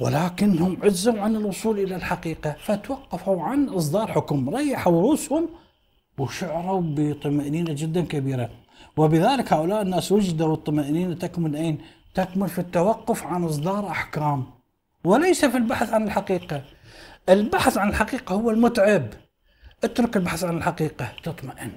ولكنهم 0.00 0.76
عزوا 0.82 1.20
عن 1.20 1.36
الوصول 1.36 1.78
إلى 1.78 1.96
الحقيقة 1.96 2.56
فتوقفوا 2.64 3.42
عن 3.42 3.68
إصدار 3.68 4.06
حكم 4.06 4.56
ريحوا 4.56 5.02
رؤوسهم 5.02 5.48
وشعروا 6.18 6.82
بطمأنينة 6.84 7.72
جدا 7.72 8.00
كبيرة. 8.00 8.50
وبذلك 8.96 9.52
هؤلاء 9.52 9.82
الناس 9.82 10.12
وجدوا 10.12 10.54
الطمأنينة 10.54 11.14
تكمن 11.14 11.54
أين؟ 11.56 11.78
تكمن 12.14 12.46
في 12.46 12.58
التوقف 12.58 13.26
عن 13.26 13.44
إصدار 13.44 13.88
أحكام 13.88 14.44
وليس 15.04 15.44
في 15.44 15.56
البحث 15.56 15.92
عن 15.92 16.02
الحقيقة. 16.02 16.62
البحث 17.28 17.78
عن 17.78 17.88
الحقيقة 17.88 18.34
هو 18.34 18.50
المتعب. 18.50 19.08
اترك 19.84 20.16
البحث 20.16 20.44
عن 20.44 20.56
الحقيقة 20.56 21.12
تطمئن. 21.22 21.72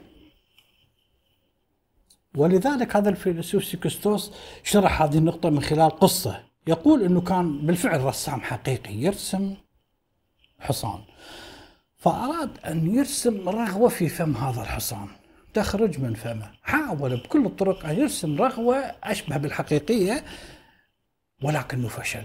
ولذلك 2.35 2.95
هذا 2.95 3.09
الفيلسوف 3.09 3.65
سيكستوس 3.65 4.31
شرح 4.63 5.01
هذه 5.01 5.17
النقطة 5.17 5.49
من 5.49 5.61
خلال 5.61 5.89
قصة. 5.89 6.43
يقول 6.67 7.03
إنه 7.03 7.21
كان 7.21 7.65
بالفعل 7.65 8.03
رسام 8.03 8.41
حقيقي 8.41 8.93
يرسم 8.93 9.55
حصان. 10.59 11.03
فأراد 11.97 12.57
أن 12.65 12.95
يرسم 12.95 13.49
رغوة 13.49 13.89
في 13.89 14.09
فم 14.09 14.37
هذا 14.37 14.61
الحصان. 14.61 15.07
تخرج 15.53 15.99
من 15.99 16.13
فمه. 16.13 16.51
حاول 16.63 17.15
بكل 17.17 17.45
الطرق 17.45 17.85
أن 17.85 17.99
يرسم 17.99 18.41
رغوة 18.41 18.77
أشبه 19.03 19.37
بالحقيقية 19.37 20.23
ولكنه 21.43 21.87
فشل. 21.87 22.23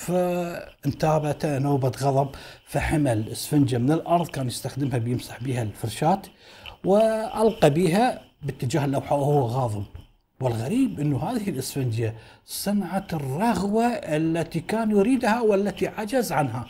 فانتابته 0.00 1.58
نوبة 1.58 1.92
غضب 2.00 2.30
فحمل 2.64 3.28
إسفنجة 3.28 3.78
من 3.78 3.92
الأرض 3.92 4.28
كان 4.28 4.46
يستخدمها 4.46 4.98
بيمسح 4.98 5.42
بها 5.42 5.62
الفرشاة 5.62 6.22
وألقى 6.84 7.70
بها 7.70 8.22
باتجاه 8.42 8.84
اللوحة 8.84 9.16
وهو 9.16 9.40
غاضب. 9.46 9.84
والغريب 10.40 11.00
أنه 11.00 11.22
هذه 11.22 11.50
الإسفنجية 11.50 12.14
صنعت 12.46 13.14
الرغوة 13.14 13.86
التي 13.86 14.60
كان 14.60 14.90
يريدها 14.90 15.40
والتي 15.40 15.86
عجز 15.88 16.32
عنها. 16.32 16.66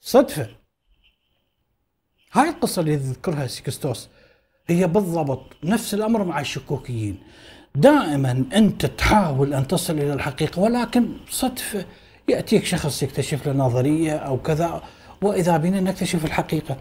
صدفة. 0.00 0.48
هاي 2.32 2.48
القصة 2.48 2.80
اللي 2.80 2.92
يذكرها 2.92 3.46
سيكستوس 3.46 4.08
هي 4.66 4.86
بالضبط 4.86 5.56
نفس 5.64 5.94
الأمر 5.94 6.24
مع 6.24 6.40
الشكوكيين. 6.40 7.18
دائما 7.74 8.44
أنت 8.54 8.86
تحاول 8.86 9.54
أن 9.54 9.68
تصل 9.68 9.92
إلى 9.92 10.12
الحقيقة 10.12 10.60
ولكن 10.62 11.16
صدفة. 11.30 11.86
يأتيك 12.28 12.64
شخص 12.64 13.02
يكتشف 13.02 13.46
له 13.46 13.52
نظرية 13.52 14.16
أو 14.16 14.38
كذا 14.38 14.82
وإذا 15.22 15.56
بنا 15.56 15.80
نكتشف 15.80 16.24
الحقيقة. 16.24 16.76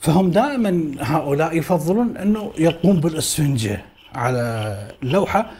فهم 0.00 0.30
دائما 0.30 0.94
هؤلاء 1.00 1.56
يفضلون 1.58 2.16
أنه 2.16 2.52
يقوم 2.58 3.00
بالإسفنجة 3.00 3.84
على 4.14 4.76
لوحة 5.02 5.50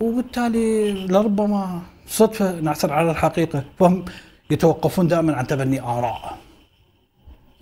وبالتالي 0.00 0.92
لربما 1.06 1.82
صدفة 2.08 2.60
نعثر 2.60 2.92
على 2.92 3.10
الحقيقة. 3.10 3.64
فهم 3.78 4.04
يتوقفون 4.50 5.08
دائما 5.08 5.36
عن 5.36 5.46
تبني 5.46 5.80
آراء 5.80 6.38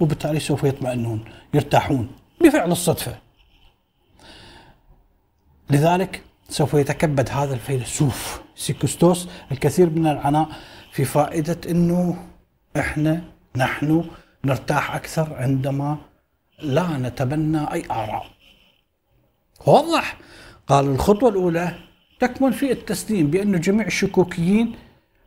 وبالتالي 0.00 0.40
سوف 0.40 0.64
يطمئنون 0.64 1.24
يرتاحون 1.54 2.08
بفعل 2.44 2.72
الصدفة. 2.72 3.16
لذلك 5.70 6.22
سوف 6.48 6.74
يتكبد 6.74 7.30
هذا 7.30 7.54
الفيلسوف 7.54 8.40
سيكوستوس 8.54 9.28
الكثير 9.52 9.90
من 9.90 10.06
العناء 10.06 10.48
في 10.92 11.04
فائدة 11.04 11.70
أنه 11.70 12.26
إحنا 12.76 13.24
نحن 13.56 14.04
نرتاح 14.44 14.94
أكثر 14.94 15.34
عندما 15.34 15.96
لا 16.62 16.98
نتبنى 16.98 17.72
أي 17.72 17.84
آراء. 17.90 18.26
وضح 19.66 20.16
قال 20.66 20.86
الخطوة 20.86 21.28
الأولى 21.28 21.74
تكمن 22.20 22.50
في 22.50 22.72
التسليم 22.72 23.30
بأن 23.30 23.60
جميع 23.60 23.86
الشكوكيين 23.86 24.74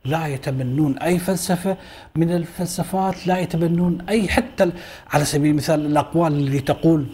لا 0.04 0.26
يتبنون 0.26 0.98
أي 0.98 1.18
فلسفة 1.18 1.76
من 2.16 2.30
الفلسفات 2.30 3.26
لا 3.26 3.38
يتبنون 3.38 4.00
أي 4.00 4.28
حتى 4.28 4.72
على 5.10 5.24
سبيل 5.24 5.50
المثال 5.50 5.86
الأقوال 5.86 6.32
اللي 6.32 6.60
تقول 6.60 7.06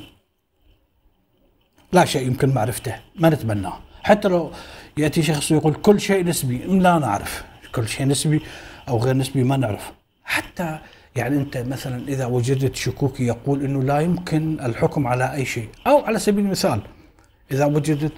لا 1.93 2.05
شيء 2.05 2.27
يمكن 2.27 2.55
معرفته 2.55 3.01
ما 3.17 3.31
نتبناه. 3.31 3.86
حتى 4.07 4.29
لو 4.29 4.53
يأتي 4.97 5.23
شخص 5.23 5.53
ويقول 5.53 5.75
كل 5.75 6.01
شيء 6.01 6.25
نسبي 6.25 6.59
لا 6.59 6.99
نعرف. 6.99 7.45
كل 7.75 7.89
شيء 7.89 8.07
نسبي 8.07 8.41
أو 8.89 8.99
غير 8.99 9.17
نسبي 9.17 9.45
ما 9.45 9.57
نعرف. 9.57 9.93
حتى 10.25 10.79
يعني 11.17 11.37
أنت 11.37 11.57
مثلا 11.57 12.09
إذا 12.09 12.27
وجدت 12.27 12.77
شكوكي 12.77 13.27
يقول 13.27 13.65
إنه 13.65 13.83
لا 13.83 14.01
يمكن 14.01 14.61
الحكم 14.61 15.07
على 15.07 15.33
أي 15.33 15.45
شيء. 15.45 15.69
أو 15.87 15.99
على 16.05 16.19
سبيل 16.19 16.45
المثال 16.45 16.81
إذا 17.53 17.65
وجدت 17.65 18.13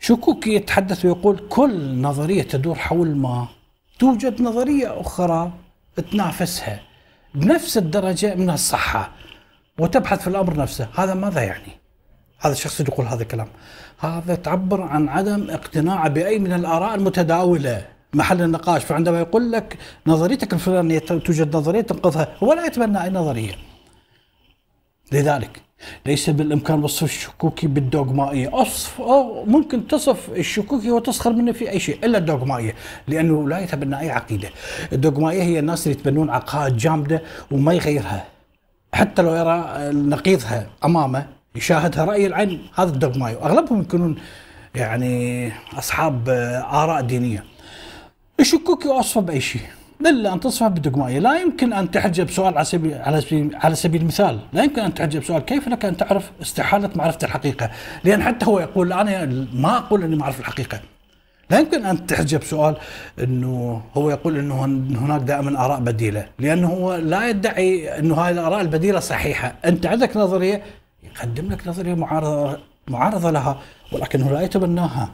شكوكي 0.00 0.54
يتحدث 0.54 1.04
ويقول 1.04 1.46
كل 1.48 2.00
نظرية 2.00 2.42
تدور 2.42 2.74
حول 2.74 3.16
ما 3.16 3.48
توجد 3.98 4.42
نظرية 4.42 5.00
أخرى 5.00 5.52
تنافسها 6.12 6.80
بنفس 7.34 7.78
الدرجة 7.78 8.34
من 8.34 8.50
الصحة 8.50 9.12
وتبحث 9.78 10.20
في 10.20 10.26
الأمر 10.26 10.56
نفسه. 10.56 10.88
هذا 10.94 11.14
ماذا 11.14 11.42
يعني؟ 11.42 11.72
هذا 12.40 12.52
الشخص 12.52 12.80
يقول 12.80 13.06
هذا 13.06 13.22
الكلام. 13.22 13.48
هذا 13.98 14.34
تعبر 14.34 14.82
عن 14.82 15.08
عدم 15.08 15.50
اقتناعه 15.50 16.08
بأي 16.08 16.38
من 16.38 16.52
الآراء 16.52 16.94
المتداولة. 16.94 17.86
محل 18.14 18.42
النقاش. 18.42 18.84
فعندما 18.84 19.18
يقول 19.20 19.52
لك 19.52 19.78
نظريتك 20.06 20.52
الفلانية 20.52 20.98
توجد 20.98 21.56
نظرية 21.56 21.80
تنقضها 21.80 22.28
هو 22.42 22.52
لا 22.52 22.66
يتبنى 22.66 23.04
أي 23.04 23.10
نظرية. 23.10 23.52
لذلك 25.12 25.62
ليس 26.06 26.30
بالإمكان 26.30 26.84
وصف 26.84 27.02
الشكوكي 27.02 27.66
بالدوغمائية، 27.66 28.62
اصف 28.62 29.00
أو 29.00 29.44
ممكن 29.44 29.86
تصف 29.86 30.30
الشكوكي 30.30 30.90
وتسخر 30.90 31.32
منه 31.32 31.52
في 31.52 31.70
أي 31.70 31.80
شيء 31.80 32.04
إلا 32.04 32.18
الدوغمائية، 32.18 32.74
لأنه 33.08 33.48
لا 33.48 33.58
يتبنى 33.58 34.00
أي 34.00 34.10
عقيدة. 34.10 34.48
الدوغمائية 34.92 35.42
هي 35.42 35.58
الناس 35.58 35.86
اللي 35.86 35.98
يتبنون 35.98 36.30
عقائد 36.30 36.76
جامدة 36.76 37.22
وما 37.50 37.72
يغيرها. 37.72 38.24
حتى 38.92 39.22
لو 39.22 39.34
يرى 39.34 39.90
نقيضها 39.92 40.66
أمامه 40.84 41.37
يشاهدها 41.58 42.04
رأي 42.04 42.26
العين 42.26 42.62
هذا 42.74 42.90
الدوغمائي، 42.90 43.34
واغلبهم 43.34 43.80
يكونون 43.80 44.16
يعني 44.74 45.52
أصحاب 45.78 46.28
آراء 46.72 47.00
دينية. 47.02 47.44
الشكوكي 48.40 48.88
اوصفه 48.88 49.20
بأي 49.20 49.40
شيء. 49.40 49.62
الا 50.00 50.32
أن 50.32 50.40
تصفها 50.40 50.68
بالدقمائيه، 50.68 51.18
لا 51.18 51.40
يمكن 51.40 51.72
أن 51.72 51.90
تحجب 51.90 52.30
سؤال 52.30 52.56
على 52.56 52.64
سبيل 52.64 52.94
على 52.94 53.20
سبيل 53.20 53.56
على 53.56 53.74
سبيل 53.74 54.00
المثال، 54.00 54.38
لا 54.52 54.62
يمكن 54.62 54.82
أن 54.82 54.94
تحجب 54.94 55.22
سؤال 55.22 55.42
كيف 55.44 55.68
لك 55.68 55.84
أن 55.84 55.96
تعرف 55.96 56.30
استحالة 56.42 56.90
معرفة 56.96 57.18
الحقيقة؟ 57.22 57.70
لأن 58.04 58.22
حتى 58.22 58.46
هو 58.46 58.60
يقول 58.60 58.92
أنا 58.92 59.26
ما 59.52 59.78
أقول 59.78 60.02
إني 60.04 60.16
ما 60.16 60.22
اعرف 60.22 60.40
الحقيقة. 60.40 60.80
لا 61.50 61.58
يمكن 61.58 61.86
أن 61.86 62.06
تحجب 62.06 62.42
سؤال 62.42 62.76
إنه 63.22 63.82
هو 63.94 64.10
يقول 64.10 64.36
إنه 64.38 64.64
هناك 65.00 65.20
دائما 65.20 65.64
آراء 65.64 65.80
بديلة، 65.80 66.26
لأنه 66.38 66.68
هو 66.68 66.94
لا 66.94 67.28
يدعي 67.28 67.98
إنه 67.98 68.20
هذه 68.20 68.30
الآراء 68.30 68.60
البديلة 68.60 69.00
صحيحة، 69.00 69.54
أنت 69.64 69.86
عندك 69.86 70.16
نظرية 70.16 70.62
يقدم 71.02 71.52
لك 71.52 71.68
نظرية 71.68 71.94
معارضه 71.94 72.58
معارضة 72.88 73.30
لها 73.30 73.60
ولكنه 73.92 74.30
لا 74.30 74.40
يتبناها. 74.40 75.10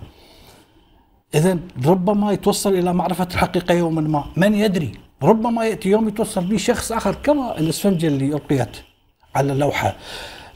اذا 1.35 1.59
ربما 1.87 2.33
يتوصل 2.33 2.73
إلى 2.73 2.93
معرفة 2.93 3.29
الحقيقة 3.35 3.75
يوما 3.75 4.01
ما، 4.01 4.25
من 4.37 4.55
يدري؟ 4.55 4.93
ربما 5.23 5.65
يأتي 5.65 5.89
يوم 5.89 6.09
يتوصل 6.09 6.45
به 6.45 6.57
شخص 6.57 6.93
آخر 6.93 7.15
كما 7.15 7.59
الاسفنجه 7.59 8.07
اللي 8.07 8.27
ألقيت 8.27 8.77
على 9.35 9.53
اللوحة 9.53 9.97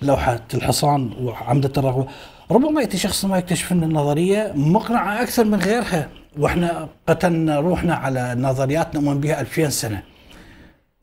لوحة 0.02 0.40
الحصان 0.54 1.12
وعمدة 1.22 1.72
الرغبة، 1.76 2.06
ربما 2.50 2.80
يأتي 2.80 2.98
شخص 2.98 3.24
ما 3.24 3.38
يكتشف 3.38 3.72
إن 3.72 3.82
النظرية 3.82 4.52
مقنعة 4.54 5.22
أكثر 5.22 5.44
من 5.44 5.58
غيرها، 5.58 6.08
وإحنا 6.38 6.88
قتلنا 7.08 7.60
روحنا 7.60 7.94
على 7.94 8.34
نظريات 8.34 8.94
نؤمن 8.94 9.20
بها 9.20 9.40
2000 9.40 9.70
سنة. 9.70 10.02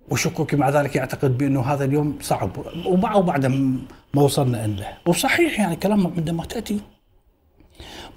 وشكوكي 0.09 0.55
مع 0.55 0.69
ذلك 0.69 0.95
يعتقد 0.95 1.37
بأنه 1.37 1.61
هذا 1.61 1.85
اليوم 1.85 2.17
صعب. 2.21 2.51
ومع 2.85 3.15
وبعد 3.15 3.45
ما 4.13 4.21
وصلنا 4.21 4.67
له، 4.67 4.87
وصحيح 5.05 5.59
يعني 5.59 5.75
كلام 5.75 6.07
عندما 6.07 6.45
تأتي. 6.45 6.79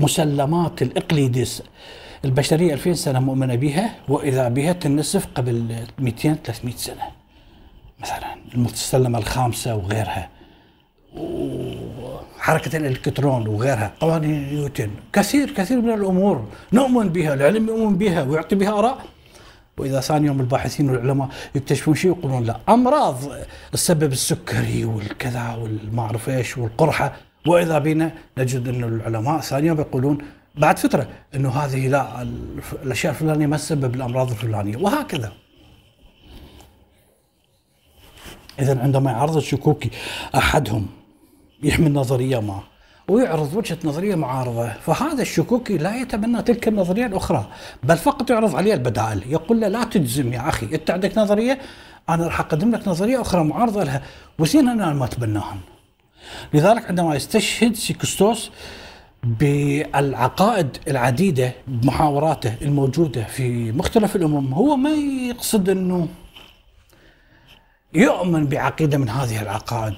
مسلمات 0.00 0.82
الإقليدس 0.82 1.62
البشرية 2.24 2.74
2000 2.74 2.94
سنة 2.94 3.20
مؤمنة 3.20 3.54
بها 3.54 3.94
وإذا 4.08 4.48
بها 4.48 4.72
تنسف 4.72 5.26
قبل 5.34 5.76
200 5.98 6.34
300 6.34 6.76
سنة. 6.76 7.02
مثلا 8.00 8.36
المسلمة 8.54 9.18
الخامسة 9.18 9.74
وغيرها. 9.76 10.28
وحركة 11.16 12.76
الإلكترون 12.76 13.48
وغيرها. 13.48 13.92
قوانين 14.00 14.54
نيوتن. 14.54 14.90
كثير 15.12 15.50
كثير 15.50 15.80
من 15.80 15.94
الأمور 15.94 16.48
نؤمن 16.72 17.08
بها 17.08 17.34
العلم 17.34 17.68
يؤمن 17.68 17.98
بها 17.98 18.22
ويعطي 18.22 18.56
بها 18.56 18.78
آراء. 18.78 18.98
وإذا 19.80 20.00
ثاني 20.00 20.26
يوم 20.26 20.40
الباحثين 20.40 20.90
والعلماء 20.90 21.28
يكتشفون 21.54 21.94
شيء 21.94 22.10
يقولون 22.10 22.44
لا 22.44 22.60
أمراض 22.68 23.16
السبب 23.74 24.12
السكري 24.12 24.84
والكذا 24.84 25.54
والما 25.54 26.02
اعرف 26.02 26.28
إيش 26.28 26.58
والقرحة 26.58 27.16
وإذا 27.46 27.78
بنا 27.78 28.12
نجد 28.38 28.68
إنه 28.68 28.86
العلماء 28.86 29.40
ثانيا 29.40 29.72
يقولون 29.72 30.18
بعد 30.54 30.78
فترة 30.78 31.08
إنه 31.34 31.50
هذه 31.50 31.88
لا 31.88 32.26
الأشياء 32.82 33.12
الفلانية 33.12 33.46
ما 33.46 33.56
تسبب 33.56 33.94
الأمراض 33.94 34.30
الفلانية 34.30 34.76
وهكذا. 34.76 35.32
اذا 38.58 38.80
عندما 38.80 39.10
يعرض 39.10 39.36
الشكوكي 39.36 39.90
أحدهم 40.34 40.86
يحمل 41.62 41.92
نظرية 41.92 42.40
ما 42.40 42.62
ويعرض 43.08 43.56
وجهة 43.56 43.78
نظرية 43.84 44.14
معارضة 44.14 44.68
فهذا 44.68 45.22
الشكوكي 45.22 45.78
لا 45.78 45.96
يتبنى 45.96 46.42
تلك 46.42 46.68
النظرية 46.68 47.06
الأخرى 47.06 47.46
بل 47.82 47.96
فقط 47.96 48.30
يعرض 48.30 48.56
عليه 48.56 48.74
البدائل 48.74 49.22
يقول 49.28 49.60
له 49.60 49.68
لا 49.68 49.84
تجزم 49.84 50.32
يا 50.32 50.48
أخي 50.48 50.66
أنت 50.74 50.90
عندك 50.90 51.18
نظرية؟ 51.18 51.58
أنا 52.08 52.24
راح 52.26 52.40
أقدم 52.40 52.70
لك 52.70 52.88
نظرية 52.88 53.20
أخرى 53.20 53.44
معارضة 53.44 53.84
لها 53.84 54.02
وزين 54.38 54.68
أنا 54.68 54.92
ما 54.92 55.04
اتبناها 55.04 55.56
لذلك 56.54 56.88
عندما 56.88 57.14
يستشهد 57.14 57.74
سيكستوس 57.74 58.50
بالعقائد 59.24 60.76
العديدة 60.88 61.52
بمحاوراته 61.68 62.54
الموجودة 62.62 63.24
في 63.24 63.72
مختلف 63.72 64.16
الأمم 64.16 64.54
هو 64.54 64.76
ما 64.76 64.90
يقصد 65.28 65.68
أنه 65.68 66.08
يؤمن 67.94 68.46
بعقيدة 68.46 68.98
من 68.98 69.08
هذه 69.08 69.42
العقائد 69.42 69.94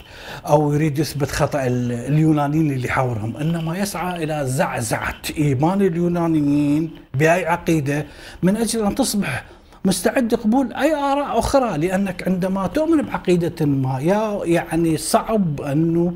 أو 0.47 0.73
يريد 0.73 0.99
يثبت 0.99 1.31
خطأ 1.31 1.61
اليونانيين 1.67 2.71
اللي 2.71 2.89
يحاورهم 2.89 3.37
إنما 3.37 3.79
يسعى 3.79 4.25
إلى 4.25 4.47
زعزعة 4.47 5.23
إيمان 5.39 5.83
اليونانيين 5.83 6.91
بأي 7.15 7.47
عقيدة 7.47 8.07
من 8.43 8.57
أجل 8.57 8.85
أن 8.87 8.95
تصبح 8.95 9.45
مستعد 9.85 10.35
لقبول 10.35 10.73
أي 10.73 10.95
آراء 10.95 11.39
أخرى 11.39 11.79
لأنك 11.79 12.29
عندما 12.29 12.67
تؤمن 12.67 13.03
بعقيدة 13.03 13.67
ما 13.67 13.99
يعني 14.45 14.97
صعب 14.97 15.61
أنه 15.61 16.15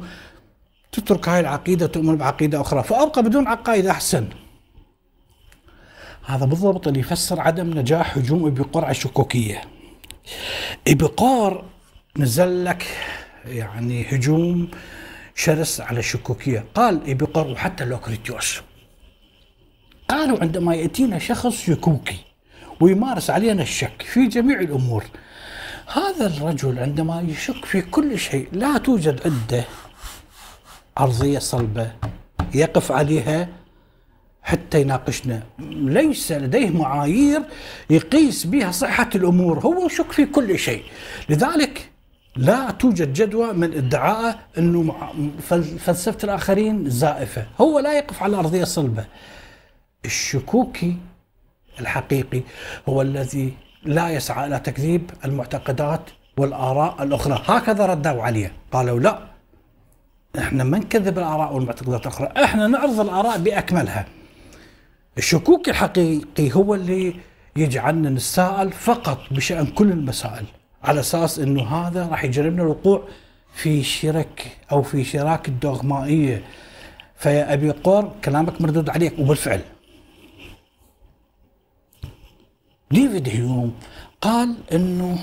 تترك 0.93 1.29
هاي 1.29 1.41
العقيدة 1.41 1.87
تؤمن 1.87 2.17
بعقيدة 2.17 2.61
أخرى 2.61 2.83
فأبقى 2.83 3.23
بدون 3.23 3.49
عقائد 3.49 3.87
أحسن. 3.87 4.27
هذا 6.27 6.47
بالضبط 6.47 6.89
اللي 6.89 7.01
يفسر 7.01 7.41
عدم 7.41 7.79
نجاح 7.79 8.19
هجوم 8.19 8.47
ابيقور 8.47 8.85
على 8.85 8.91
الشكوكيه. 8.91 9.63
ابيقور 10.89 11.65
نزل 12.17 12.65
لك 12.65 12.87
يعني 13.45 14.07
هجوم 14.13 14.71
شرس 15.35 15.81
على 15.81 15.99
الشكوكيه، 15.99 16.65
قال 16.75 17.11
ابيقور 17.11 17.47
وحتى 17.47 17.85
لوكريتيوس 17.85 18.61
قالوا 20.09 20.41
عندما 20.41 20.75
يأتينا 20.75 21.19
شخص 21.19 21.57
شكوكي 21.67 22.17
ويمارس 22.81 23.31
علينا 23.31 23.63
الشك 23.63 24.03
في 24.03 24.27
جميع 24.27 24.61
الأمور 24.61 25.05
هذا 25.87 26.27
الرجل 26.27 26.79
عندما 26.79 27.21
يشك 27.21 27.65
في 27.65 27.83
كل 27.83 28.19
شيء 28.19 28.49
لا 28.53 28.79
توجد 28.79 29.21
عنده 29.25 29.65
أرضية 31.01 31.39
صلبة 31.39 31.93
يقف 32.55 32.93
عليها 32.93 33.49
حتى 34.44 34.80
يناقشنا. 34.80 35.42
ليس 35.70 36.33
لديه 36.33 36.70
معايير 36.70 37.42
يقيس 37.90 38.46
بها 38.46 38.70
صحة 38.70 39.11
الأمور. 39.14 39.59
هو 39.59 39.87
يشك 39.87 40.12
في 40.12 40.26
كل 40.26 40.59
شيء. 40.59 40.83
لذلك 41.28 41.90
لا 42.37 42.70
توجد 42.70 43.12
جدوى 43.12 43.52
من 43.52 43.74
ادعاء 43.74 44.38
أنه 44.59 44.94
فلسفة 45.78 46.18
الآخرين 46.24 46.90
زائفة. 46.90 47.46
هو 47.61 47.78
لا 47.78 47.92
يقف 47.92 48.22
على 48.22 48.37
أرضية 48.37 48.64
صلبة. 48.64 49.04
الشكوكي 50.04 50.96
الحقيقي 51.80 52.42
هو 52.88 53.02
الذي 53.02 53.54
لا 53.85 54.09
يسعى 54.09 54.46
إلى 54.46 54.59
تكذيب 54.59 55.11
المعتقدات 55.24 56.11
والآراء 56.37 57.02
الأخرى، 57.02 57.42
هكذا 57.46 57.87
ردوا 57.87 58.22
عليه، 58.22 58.52
قالوا 58.72 59.00
لا 59.00 59.18
إحنا 60.38 60.64
ما 60.64 60.78
نكذب 60.78 61.18
الآراء 61.18 61.54
والمعتقدات 61.54 62.00
الأخرى، 62.00 62.33
إحنا 62.44 62.66
نعرض 62.66 63.00
الآراء 63.00 63.38
بأكملها. 63.38 64.07
الشكوك 65.18 65.68
الحقيقي 65.68 66.53
هو 66.53 66.74
اللي 66.74 67.14
يجعلنا 67.57 68.11
نتساءل 68.11 68.72
فقط 68.72 69.18
بشأن 69.31 69.66
كل 69.66 69.90
المسائل، 69.90 70.44
على 70.83 71.00
أساس 71.00 71.38
إنه 71.38 71.62
هذا 71.62 72.07
راح 72.07 72.24
يجربنا 72.24 72.62
الوقوع 72.62 73.09
في 73.55 73.83
شرك 73.83 74.57
أو 74.72 74.83
في 74.83 75.05
شراك 75.05 75.48
الدوغمائيه. 75.48 76.42
فيا 77.16 77.53
أبي 77.53 77.70
قور 77.70 78.12
كلامك 78.24 78.61
مردود 78.61 78.90
عليك 78.90 79.18
وبالفعل 79.18 79.61
ديفيد 82.90 83.29
هيوم 83.29 83.74
قال 84.20 84.57
إنه 84.72 85.18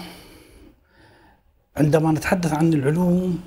عندما 1.77 2.12
نتحدث 2.12 2.54
عن 2.54 2.73
العلوم 2.73 3.43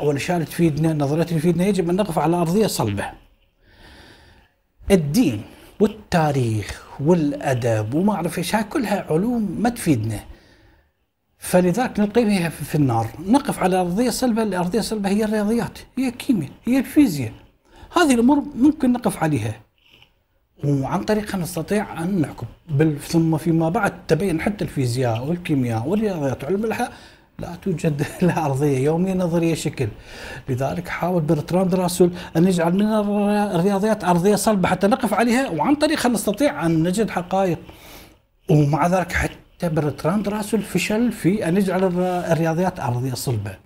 والاشياء 0.00 0.36
اللي 0.36 0.46
تفيدنا 0.46 0.92
نظريه 0.92 1.22
اللي 1.22 1.38
تفيدنا 1.38 1.66
يجب 1.66 1.90
أن 1.90 1.96
نقف 1.96 2.18
على 2.18 2.36
أرضية 2.36 2.66
صلبة. 2.66 3.10
الدين 4.90 5.42
والتاريخ 5.80 6.82
والأدب 7.00 7.94
وما 7.94 8.12
أعرف 8.12 8.38
إيش 8.38 8.56
كلها 8.56 9.06
علوم 9.10 9.56
ما 9.60 9.68
تفيدنا. 9.68 10.20
فلذلك 11.38 12.00
نلقي 12.00 12.24
بها 12.24 12.48
في 12.48 12.74
النار، 12.74 13.06
نقف 13.26 13.58
على 13.58 13.80
أرضية 13.80 14.10
صلبه، 14.10 14.42
الأرضية 14.42 14.78
الصلبه 14.78 15.08
هي 15.08 15.24
الرياضيات، 15.24 15.78
هي 15.98 16.08
الكيمياء، 16.08 16.50
هي 16.64 16.78
الفيزياء. 16.78 17.32
هذه 17.96 18.14
الأمور 18.14 18.42
ممكن 18.54 18.92
نقف 18.92 19.22
عليها. 19.22 19.60
وعن 20.64 21.04
طريقها 21.04 21.38
نستطيع 21.38 22.02
أن 22.02 22.20
نحكم 22.20 22.46
بل 22.68 22.98
ثم 22.98 23.36
فيما 23.36 23.68
بعد 23.68 24.06
تبين 24.06 24.40
حتى 24.40 24.64
الفيزياء 24.64 25.26
والكيمياء 25.26 25.88
والرياضيات 25.88 26.44
وعلم 26.44 26.64
الاحياء 26.64 26.92
لا 27.38 27.56
توجد 27.62 28.06
لها 28.22 28.46
أرضية 28.46 28.78
يومية 28.78 29.14
نظرية 29.14 29.54
شكل. 29.54 29.88
لذلك 30.48 30.88
حاول 30.88 31.22
برتراند 31.22 31.74
راسل 31.74 32.10
أن 32.36 32.48
يجعل 32.48 32.74
من 32.74 32.86
الرياضيات 33.56 34.04
أرضية 34.04 34.34
صلبة 34.36 34.68
حتى 34.68 34.86
نقف 34.86 35.14
عليها 35.14 35.50
وعن 35.50 35.74
طريقها 35.74 36.08
نستطيع 36.08 36.66
أن 36.66 36.82
نجد 36.82 37.10
حقائق. 37.10 37.58
ومع 38.50 38.86
ذلك 38.86 39.12
حتى 39.12 39.68
برتراند 39.68 40.28
راسل 40.28 40.62
فشل 40.62 41.12
في 41.12 41.48
أن 41.48 41.56
يجعل 41.56 41.84
الرياضيات 42.30 42.80
أرضية 42.80 43.14
صلبة. 43.14 43.56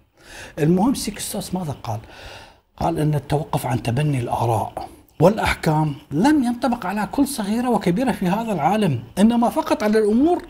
المهم 0.58 0.94
سيكستوس 0.94 1.54
ماذا 1.54 1.76
قال؟ 1.82 2.00
قال 2.76 2.98
أن 2.98 3.14
التوقف 3.14 3.66
عن 3.66 3.82
تبني 3.82 4.18
الآراء 4.18 4.88
والأحكام 5.20 5.94
لم 6.10 6.44
ينطبق 6.44 6.86
على 6.86 7.08
كل 7.12 7.26
صغيرة 7.26 7.68
وكبيرة 7.68 8.12
في 8.12 8.26
هذا 8.26 8.52
العالم 8.52 9.02
إنما 9.18 9.48
فقط 9.48 9.82
على 9.82 9.98
الأمور 9.98 10.42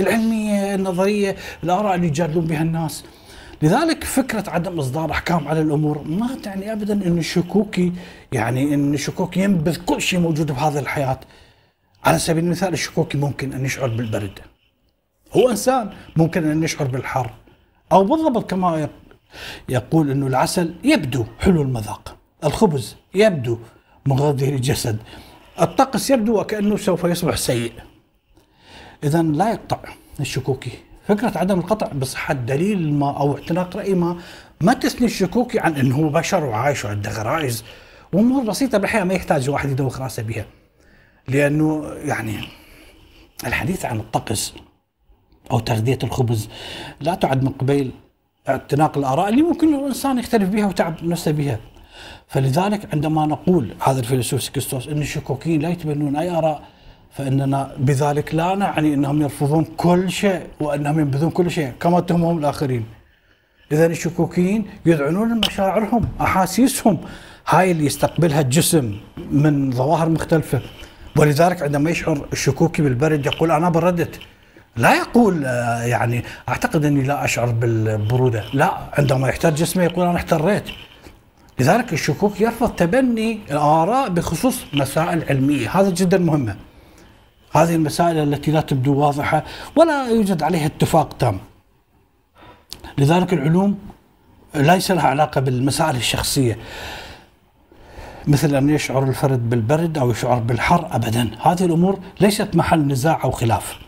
العلمية 0.00 0.74
النظرية 0.74 1.36
الآراء 1.64 1.94
اللي 1.94 2.06
يجادلون 2.06 2.46
بها 2.46 2.62
الناس. 2.62 3.04
لذلك 3.62 4.04
فكرة 4.04 4.50
عدم 4.50 4.78
إصدار 4.78 5.10
أحكام 5.10 5.48
على 5.48 5.60
الأمور 5.60 6.02
ما 6.02 6.34
تعني 6.42 6.72
أبدا 6.72 6.92
أن 6.92 7.18
الشكوكي 7.18 7.92
يعني 8.32 8.74
أن 8.74 8.94
الشكوكي 8.94 9.40
ينبذ 9.40 9.76
كل 9.76 10.02
شيء 10.02 10.18
موجود 10.20 10.52
بهذه 10.52 10.78
الحياة. 10.78 11.20
على 12.04 12.18
سبيل 12.18 12.44
المثال 12.44 12.72
الشكوكي 12.72 13.18
ممكن 13.18 13.52
أن 13.52 13.64
يشعر 13.64 13.88
بالبرد. 13.88 14.38
هو 15.32 15.50
إنسان 15.50 15.90
ممكن 16.16 16.50
أن 16.50 16.62
يشعر 16.62 16.86
بالحر. 16.86 17.30
أو 17.92 18.04
بالضبط 18.04 18.50
كما 18.50 18.88
يقول 19.68 20.10
أنه 20.10 20.26
العسل 20.26 20.74
يبدو 20.84 21.24
حلو 21.40 21.62
المذاق. 21.62 22.16
الخبز 22.44 22.96
يبدو 23.14 23.58
مغذي 24.06 24.50
للجسد. 24.50 24.98
الطقس 25.60 26.10
يبدو 26.10 26.40
وكأنه 26.40 26.76
سوف 26.76 27.04
يصبح 27.04 27.36
سيء. 27.36 27.72
اذا 29.06 29.22
لا 29.22 29.50
يقطع 29.50 29.78
الشكوكي 30.20 30.70
فكرة 31.08 31.38
عدم 31.38 31.58
القطع 31.58 31.86
بصحة 31.86 32.34
دليل 32.34 32.92
ما 32.94 33.16
أو 33.18 33.36
اعتناق 33.36 33.76
رأي 33.76 33.94
ما 33.94 34.16
ما 34.60 34.72
تثني 34.74 35.06
الشكوكي 35.06 35.58
عن 35.58 35.74
إنه 35.74 35.96
هو 35.96 36.08
بشر 36.08 36.44
وعايش 36.44 36.84
وعنده 36.84 37.10
غرائز 37.10 37.64
وأمور 38.12 38.44
بسيطة 38.44 38.78
بالحياة 38.78 39.04
ما 39.04 39.14
يحتاج 39.14 39.50
واحد 39.50 39.70
يدوخ 39.70 40.00
رأسه 40.00 40.22
بها. 40.22 40.44
لأنه 41.28 41.92
يعني 42.04 42.38
الحديث 43.46 43.84
عن 43.84 44.00
الطقس 44.00 44.54
أو 45.50 45.58
تغذية 45.58 45.98
الخبز 46.02 46.48
لا 47.00 47.14
تعد 47.14 47.42
من 47.42 47.48
قبيل 47.48 47.90
اعتناق 48.48 48.98
الآراء 48.98 49.28
اللي 49.28 49.42
ممكن 49.42 49.74
الإنسان 49.74 50.18
يختلف 50.18 50.48
بها 50.48 50.66
وتعب 50.66 51.04
نفسه 51.04 51.30
بها. 51.30 51.60
فلذلك 52.28 52.94
عندما 52.94 53.26
نقول 53.26 53.74
هذا 53.86 54.00
الفيلسوف 54.00 54.42
سكستوس 54.42 54.88
إن 54.88 54.98
الشكوكيين 54.98 55.60
لا 55.62 55.68
يتبنون 55.68 56.16
أي 56.16 56.30
آراء 56.30 56.75
فإننا 57.12 57.70
بذلك 57.78 58.34
لا 58.34 58.54
نعني 58.54 58.94
إنهم 58.94 59.22
يرفضون 59.22 59.64
كل 59.76 60.10
شيء 60.10 60.42
وإنهم 60.60 61.00
ينبذون 61.00 61.30
كل 61.30 61.50
شيء 61.50 61.72
كما 61.80 61.98
اتهمهم 61.98 62.38
الآخرين. 62.38 62.84
اذا 63.72 63.86
الشكوكيين 63.86 64.66
يذعنون 64.86 65.40
مشاعرهم 65.40 66.08
أحاسيسهم. 66.20 66.98
هاي 67.48 67.70
اللي 67.70 67.86
يستقبلها 67.86 68.40
الجسم 68.40 68.96
من 69.30 69.72
ظواهر 69.72 70.08
مختلفة. 70.08 70.60
ولذلك 71.16 71.62
عندما 71.62 71.90
يشعر 71.90 72.26
الشكوكي 72.32 72.82
بالبرد 72.82 73.26
يقول 73.26 73.50
أنا 73.50 73.70
بردت. 73.70 74.18
لا 74.76 74.94
يقول 74.94 75.44
آه، 75.44 75.82
يعني 75.82 76.24
أعتقد 76.48 76.84
إني 76.84 77.02
لا 77.02 77.24
أشعر 77.24 77.50
بالبرودة. 77.50 78.44
لا 78.52 78.72
عندما 78.98 79.28
يحتاج 79.28 79.54
جسمه 79.54 79.84
يقول 79.84 80.06
أنا 80.06 80.16
احتريت. 80.16 80.64
لذلك 81.60 81.92
الشكوك 81.92 82.40
يرفض 82.40 82.70
تبني 82.70 83.38
الآراء 83.50 84.08
بخصوص 84.08 84.64
مسائل 84.72 85.24
علمية. 85.30 85.80
هذا 85.80 85.90
جدا 85.90 86.18
مهمة. 86.18 86.56
هذه 87.52 87.74
المسائل 87.74 88.18
التي 88.18 88.50
لا 88.50 88.60
تبدو 88.60 88.94
واضحة 88.94 89.44
ولا 89.76 90.08
يوجد 90.08 90.42
عليها 90.42 90.66
اتفاق 90.66 91.12
تام. 91.12 91.38
لذلك 92.98 93.32
العلوم 93.32 93.78
ليس 94.54 94.90
لها 94.90 95.08
علاقة 95.08 95.40
بالمسائل 95.40 95.96
الشخصية. 95.96 96.58
مثل 98.26 98.54
أن 98.54 98.70
يشعر 98.70 99.02
الفرد 99.02 99.50
بالبرد 99.50 99.98
أو 99.98 100.10
يشعر 100.10 100.38
بالحر 100.38 100.88
أبدا. 100.92 101.30
هذه 101.42 101.64
الأمور 101.64 101.98
ليست 102.20 102.56
محل 102.56 102.80
نزاع 102.80 103.24
أو 103.24 103.30
خلاف. 103.30 103.78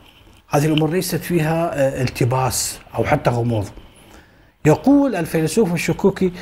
هذه 0.48 0.66
الأمور 0.66 0.90
ليست 0.90 1.16
فيها 1.16 1.70
آه، 1.74 2.02
التباس 2.02 2.78
أو 2.94 3.04
حتى 3.04 3.30
غموض. 3.30 3.68
يقول 4.64 5.14
الفيلسوف 5.14 5.74
الشكوكي 5.74 6.32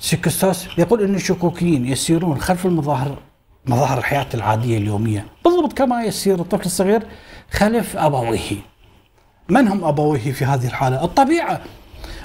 سيكستوس 0.00 0.68
يقول 0.78 1.02
أن 1.02 1.14
الشكوكيين 1.14 1.86
يسيرون 1.86 2.40
خلف 2.40 2.66
المظاهر 2.66 3.18
مظاهر 3.66 3.98
الحياة 3.98 4.26
العادية 4.34 4.78
اليومية. 4.78 5.26
بالضبط 5.44 5.72
كما 5.72 6.02
يسير 6.02 6.40
الطفل 6.40 6.64
الصغير 6.64 7.02
خلف 7.50 7.96
أبويه. 7.96 8.56
من 9.48 9.68
هم 9.68 9.84
أبويه 9.84 10.32
في 10.32 10.44
هذه 10.44 10.66
الحالة؟ 10.66 11.04
الطبيعة. 11.04 11.60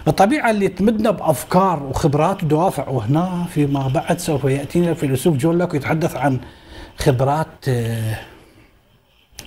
الطبيعة 0.08 0.50
اللي 0.52 0.68
تمدنا 0.68 1.12
بأفكار 1.12 1.84
وخبرات 1.84 2.44
ودوافع. 2.44 2.88
وهنا 2.90 3.46
فيما 3.54 3.88
بعد 3.88 4.20
سوف 4.20 4.44
يأتينا 4.44 4.90
الفيلسوف 4.90 5.36
جون 5.38 5.58
لوك 5.58 5.74
يتحدث 5.74 6.16
عن 6.16 6.40
خبرات 6.98 7.48
آه، 7.68 8.20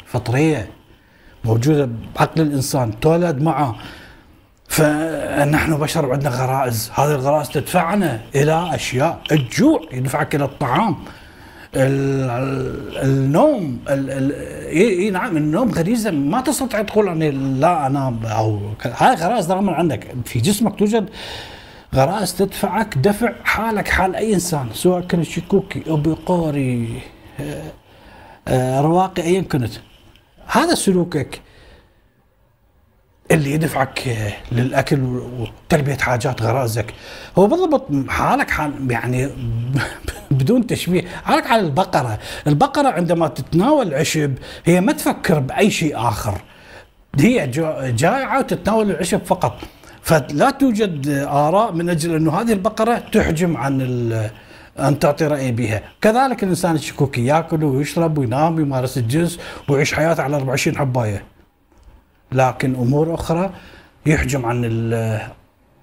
فطرية 0.07 0.70
موجودة 1.44 1.88
بعقل 2.14 2.40
الإنسان. 2.40 3.00
تولد 3.00 3.42
معه. 3.42 3.76
فنحن 4.68 5.76
بشر 5.76 6.07
وعندنا 6.07 6.31
غرائز. 6.31 6.90
هذه 6.94 7.14
الغرائز 7.14 7.48
تدفعنا 7.48 8.20
إلى 8.35 8.74
أشياء. 8.74 9.20
الجوع 9.33 9.81
يدفعك 9.92 10.35
إلى 10.35 10.44
الطعام. 10.44 10.96
النوم 11.75 13.79
اي 13.89 15.11
نعم 15.11 15.37
النوم 15.37 15.71
غريزة 15.71 16.11
ما 16.11 16.41
تستطيع 16.41 16.83
تقول 16.83 17.09
أني 17.09 17.31
لا 17.31 17.87
أنام 17.87 18.27
أو 18.27 18.59
هاي 18.83 19.15
غرائز 19.15 19.53
من 19.53 19.69
عندك. 19.69 20.15
في 20.25 20.41
جسمك 20.41 20.79
توجد 20.79 21.09
غرائز 21.95 22.35
تدفعك 22.35 22.99
دفع 22.99 23.33
حالك 23.45 23.89
حال 23.89 24.17
أي 24.17 24.35
إنسان 24.35 24.67
سواء 24.73 25.01
كنت 25.01 25.23
شكوكي 25.23 25.83
أو 25.89 25.97
بقوري 25.97 27.01
آه، 27.41 27.63
آه، 28.49 28.81
رواقي 28.81 29.23
ايا 29.23 29.41
كنت. 29.41 29.73
هذا 30.47 30.75
سلوكك. 30.75 31.41
اللي 33.33 33.53
يدفعك 33.53 34.16
للأكل 34.53 35.01
وتلبية 35.03 35.95
حاجات 35.97 36.42
غرائزك 36.42 36.87
هو 37.38 37.47
بالضبط 37.47 37.88
حالك 38.09 38.51
حال 38.51 38.73
يعني 38.90 39.29
بدون 40.31 40.66
تشبيه 40.66 41.03
حالك 41.25 41.47
على 41.47 41.62
البقرة. 41.62 42.18
البقرة 42.47 42.88
عندما 42.88 43.29
تتناول 43.29 43.95
عشب 43.95 44.35
هي 44.64 44.81
ما 44.81 44.92
تفكر 44.92 45.38
بأي 45.38 45.71
شيء 45.71 45.97
آخر. 45.97 46.40
هي 47.18 47.47
جائعة 47.97 48.38
وتتناول 48.38 48.90
العشب 48.90 49.21
فقط. 49.25 49.59
فلا 50.03 50.51
توجد 50.51 51.09
آراء 51.29 51.73
من 51.73 51.90
أجل 51.90 52.14
أنه 52.14 52.40
هذه 52.40 52.53
البقرة 52.53 53.03
تحجم 53.12 53.57
عن 53.57 53.81
أن 54.79 54.99
تعطي 54.99 55.27
رأي 55.27 55.53
بها، 55.53 55.83
كذلك 56.01 56.42
الإنسان 56.42 56.75
الشكوكي 56.75 57.27
يأكل 57.27 57.64
ويشرب 57.64 58.18
وينام 58.18 58.57
ويمارس 58.57 58.99
الجنس 58.99 59.38
ويعيش 59.68 59.95
حياته 59.95 60.23
على 60.23 60.37
24 60.37 60.77
حباية. 60.77 61.32
لكن 62.35 62.75
أمور 62.75 63.14
أخرى 63.14 63.51
يحجم 64.07 64.47
عن 64.47 64.64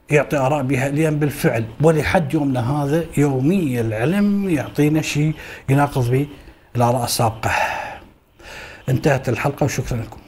يعطي 0.09 0.38
آراء 0.38 0.63
بها 0.63 0.89
لأن 0.89 1.19
بالفعل 1.19 1.65
ولحد 1.81 2.33
يومنا 2.33 2.71
هذا 2.71 3.05
يوميا 3.17 3.81
العلم 3.81 4.49
يعطينا 4.49 5.01
شيء 5.01 5.33
يناقض 5.69 6.12
به 6.12 6.27
الآراء 6.75 7.03
السابقة. 7.03 7.51
انتهت 8.89 9.29
الحلقة 9.29 9.63
وشكرا 9.63 9.97
لكم. 9.97 10.19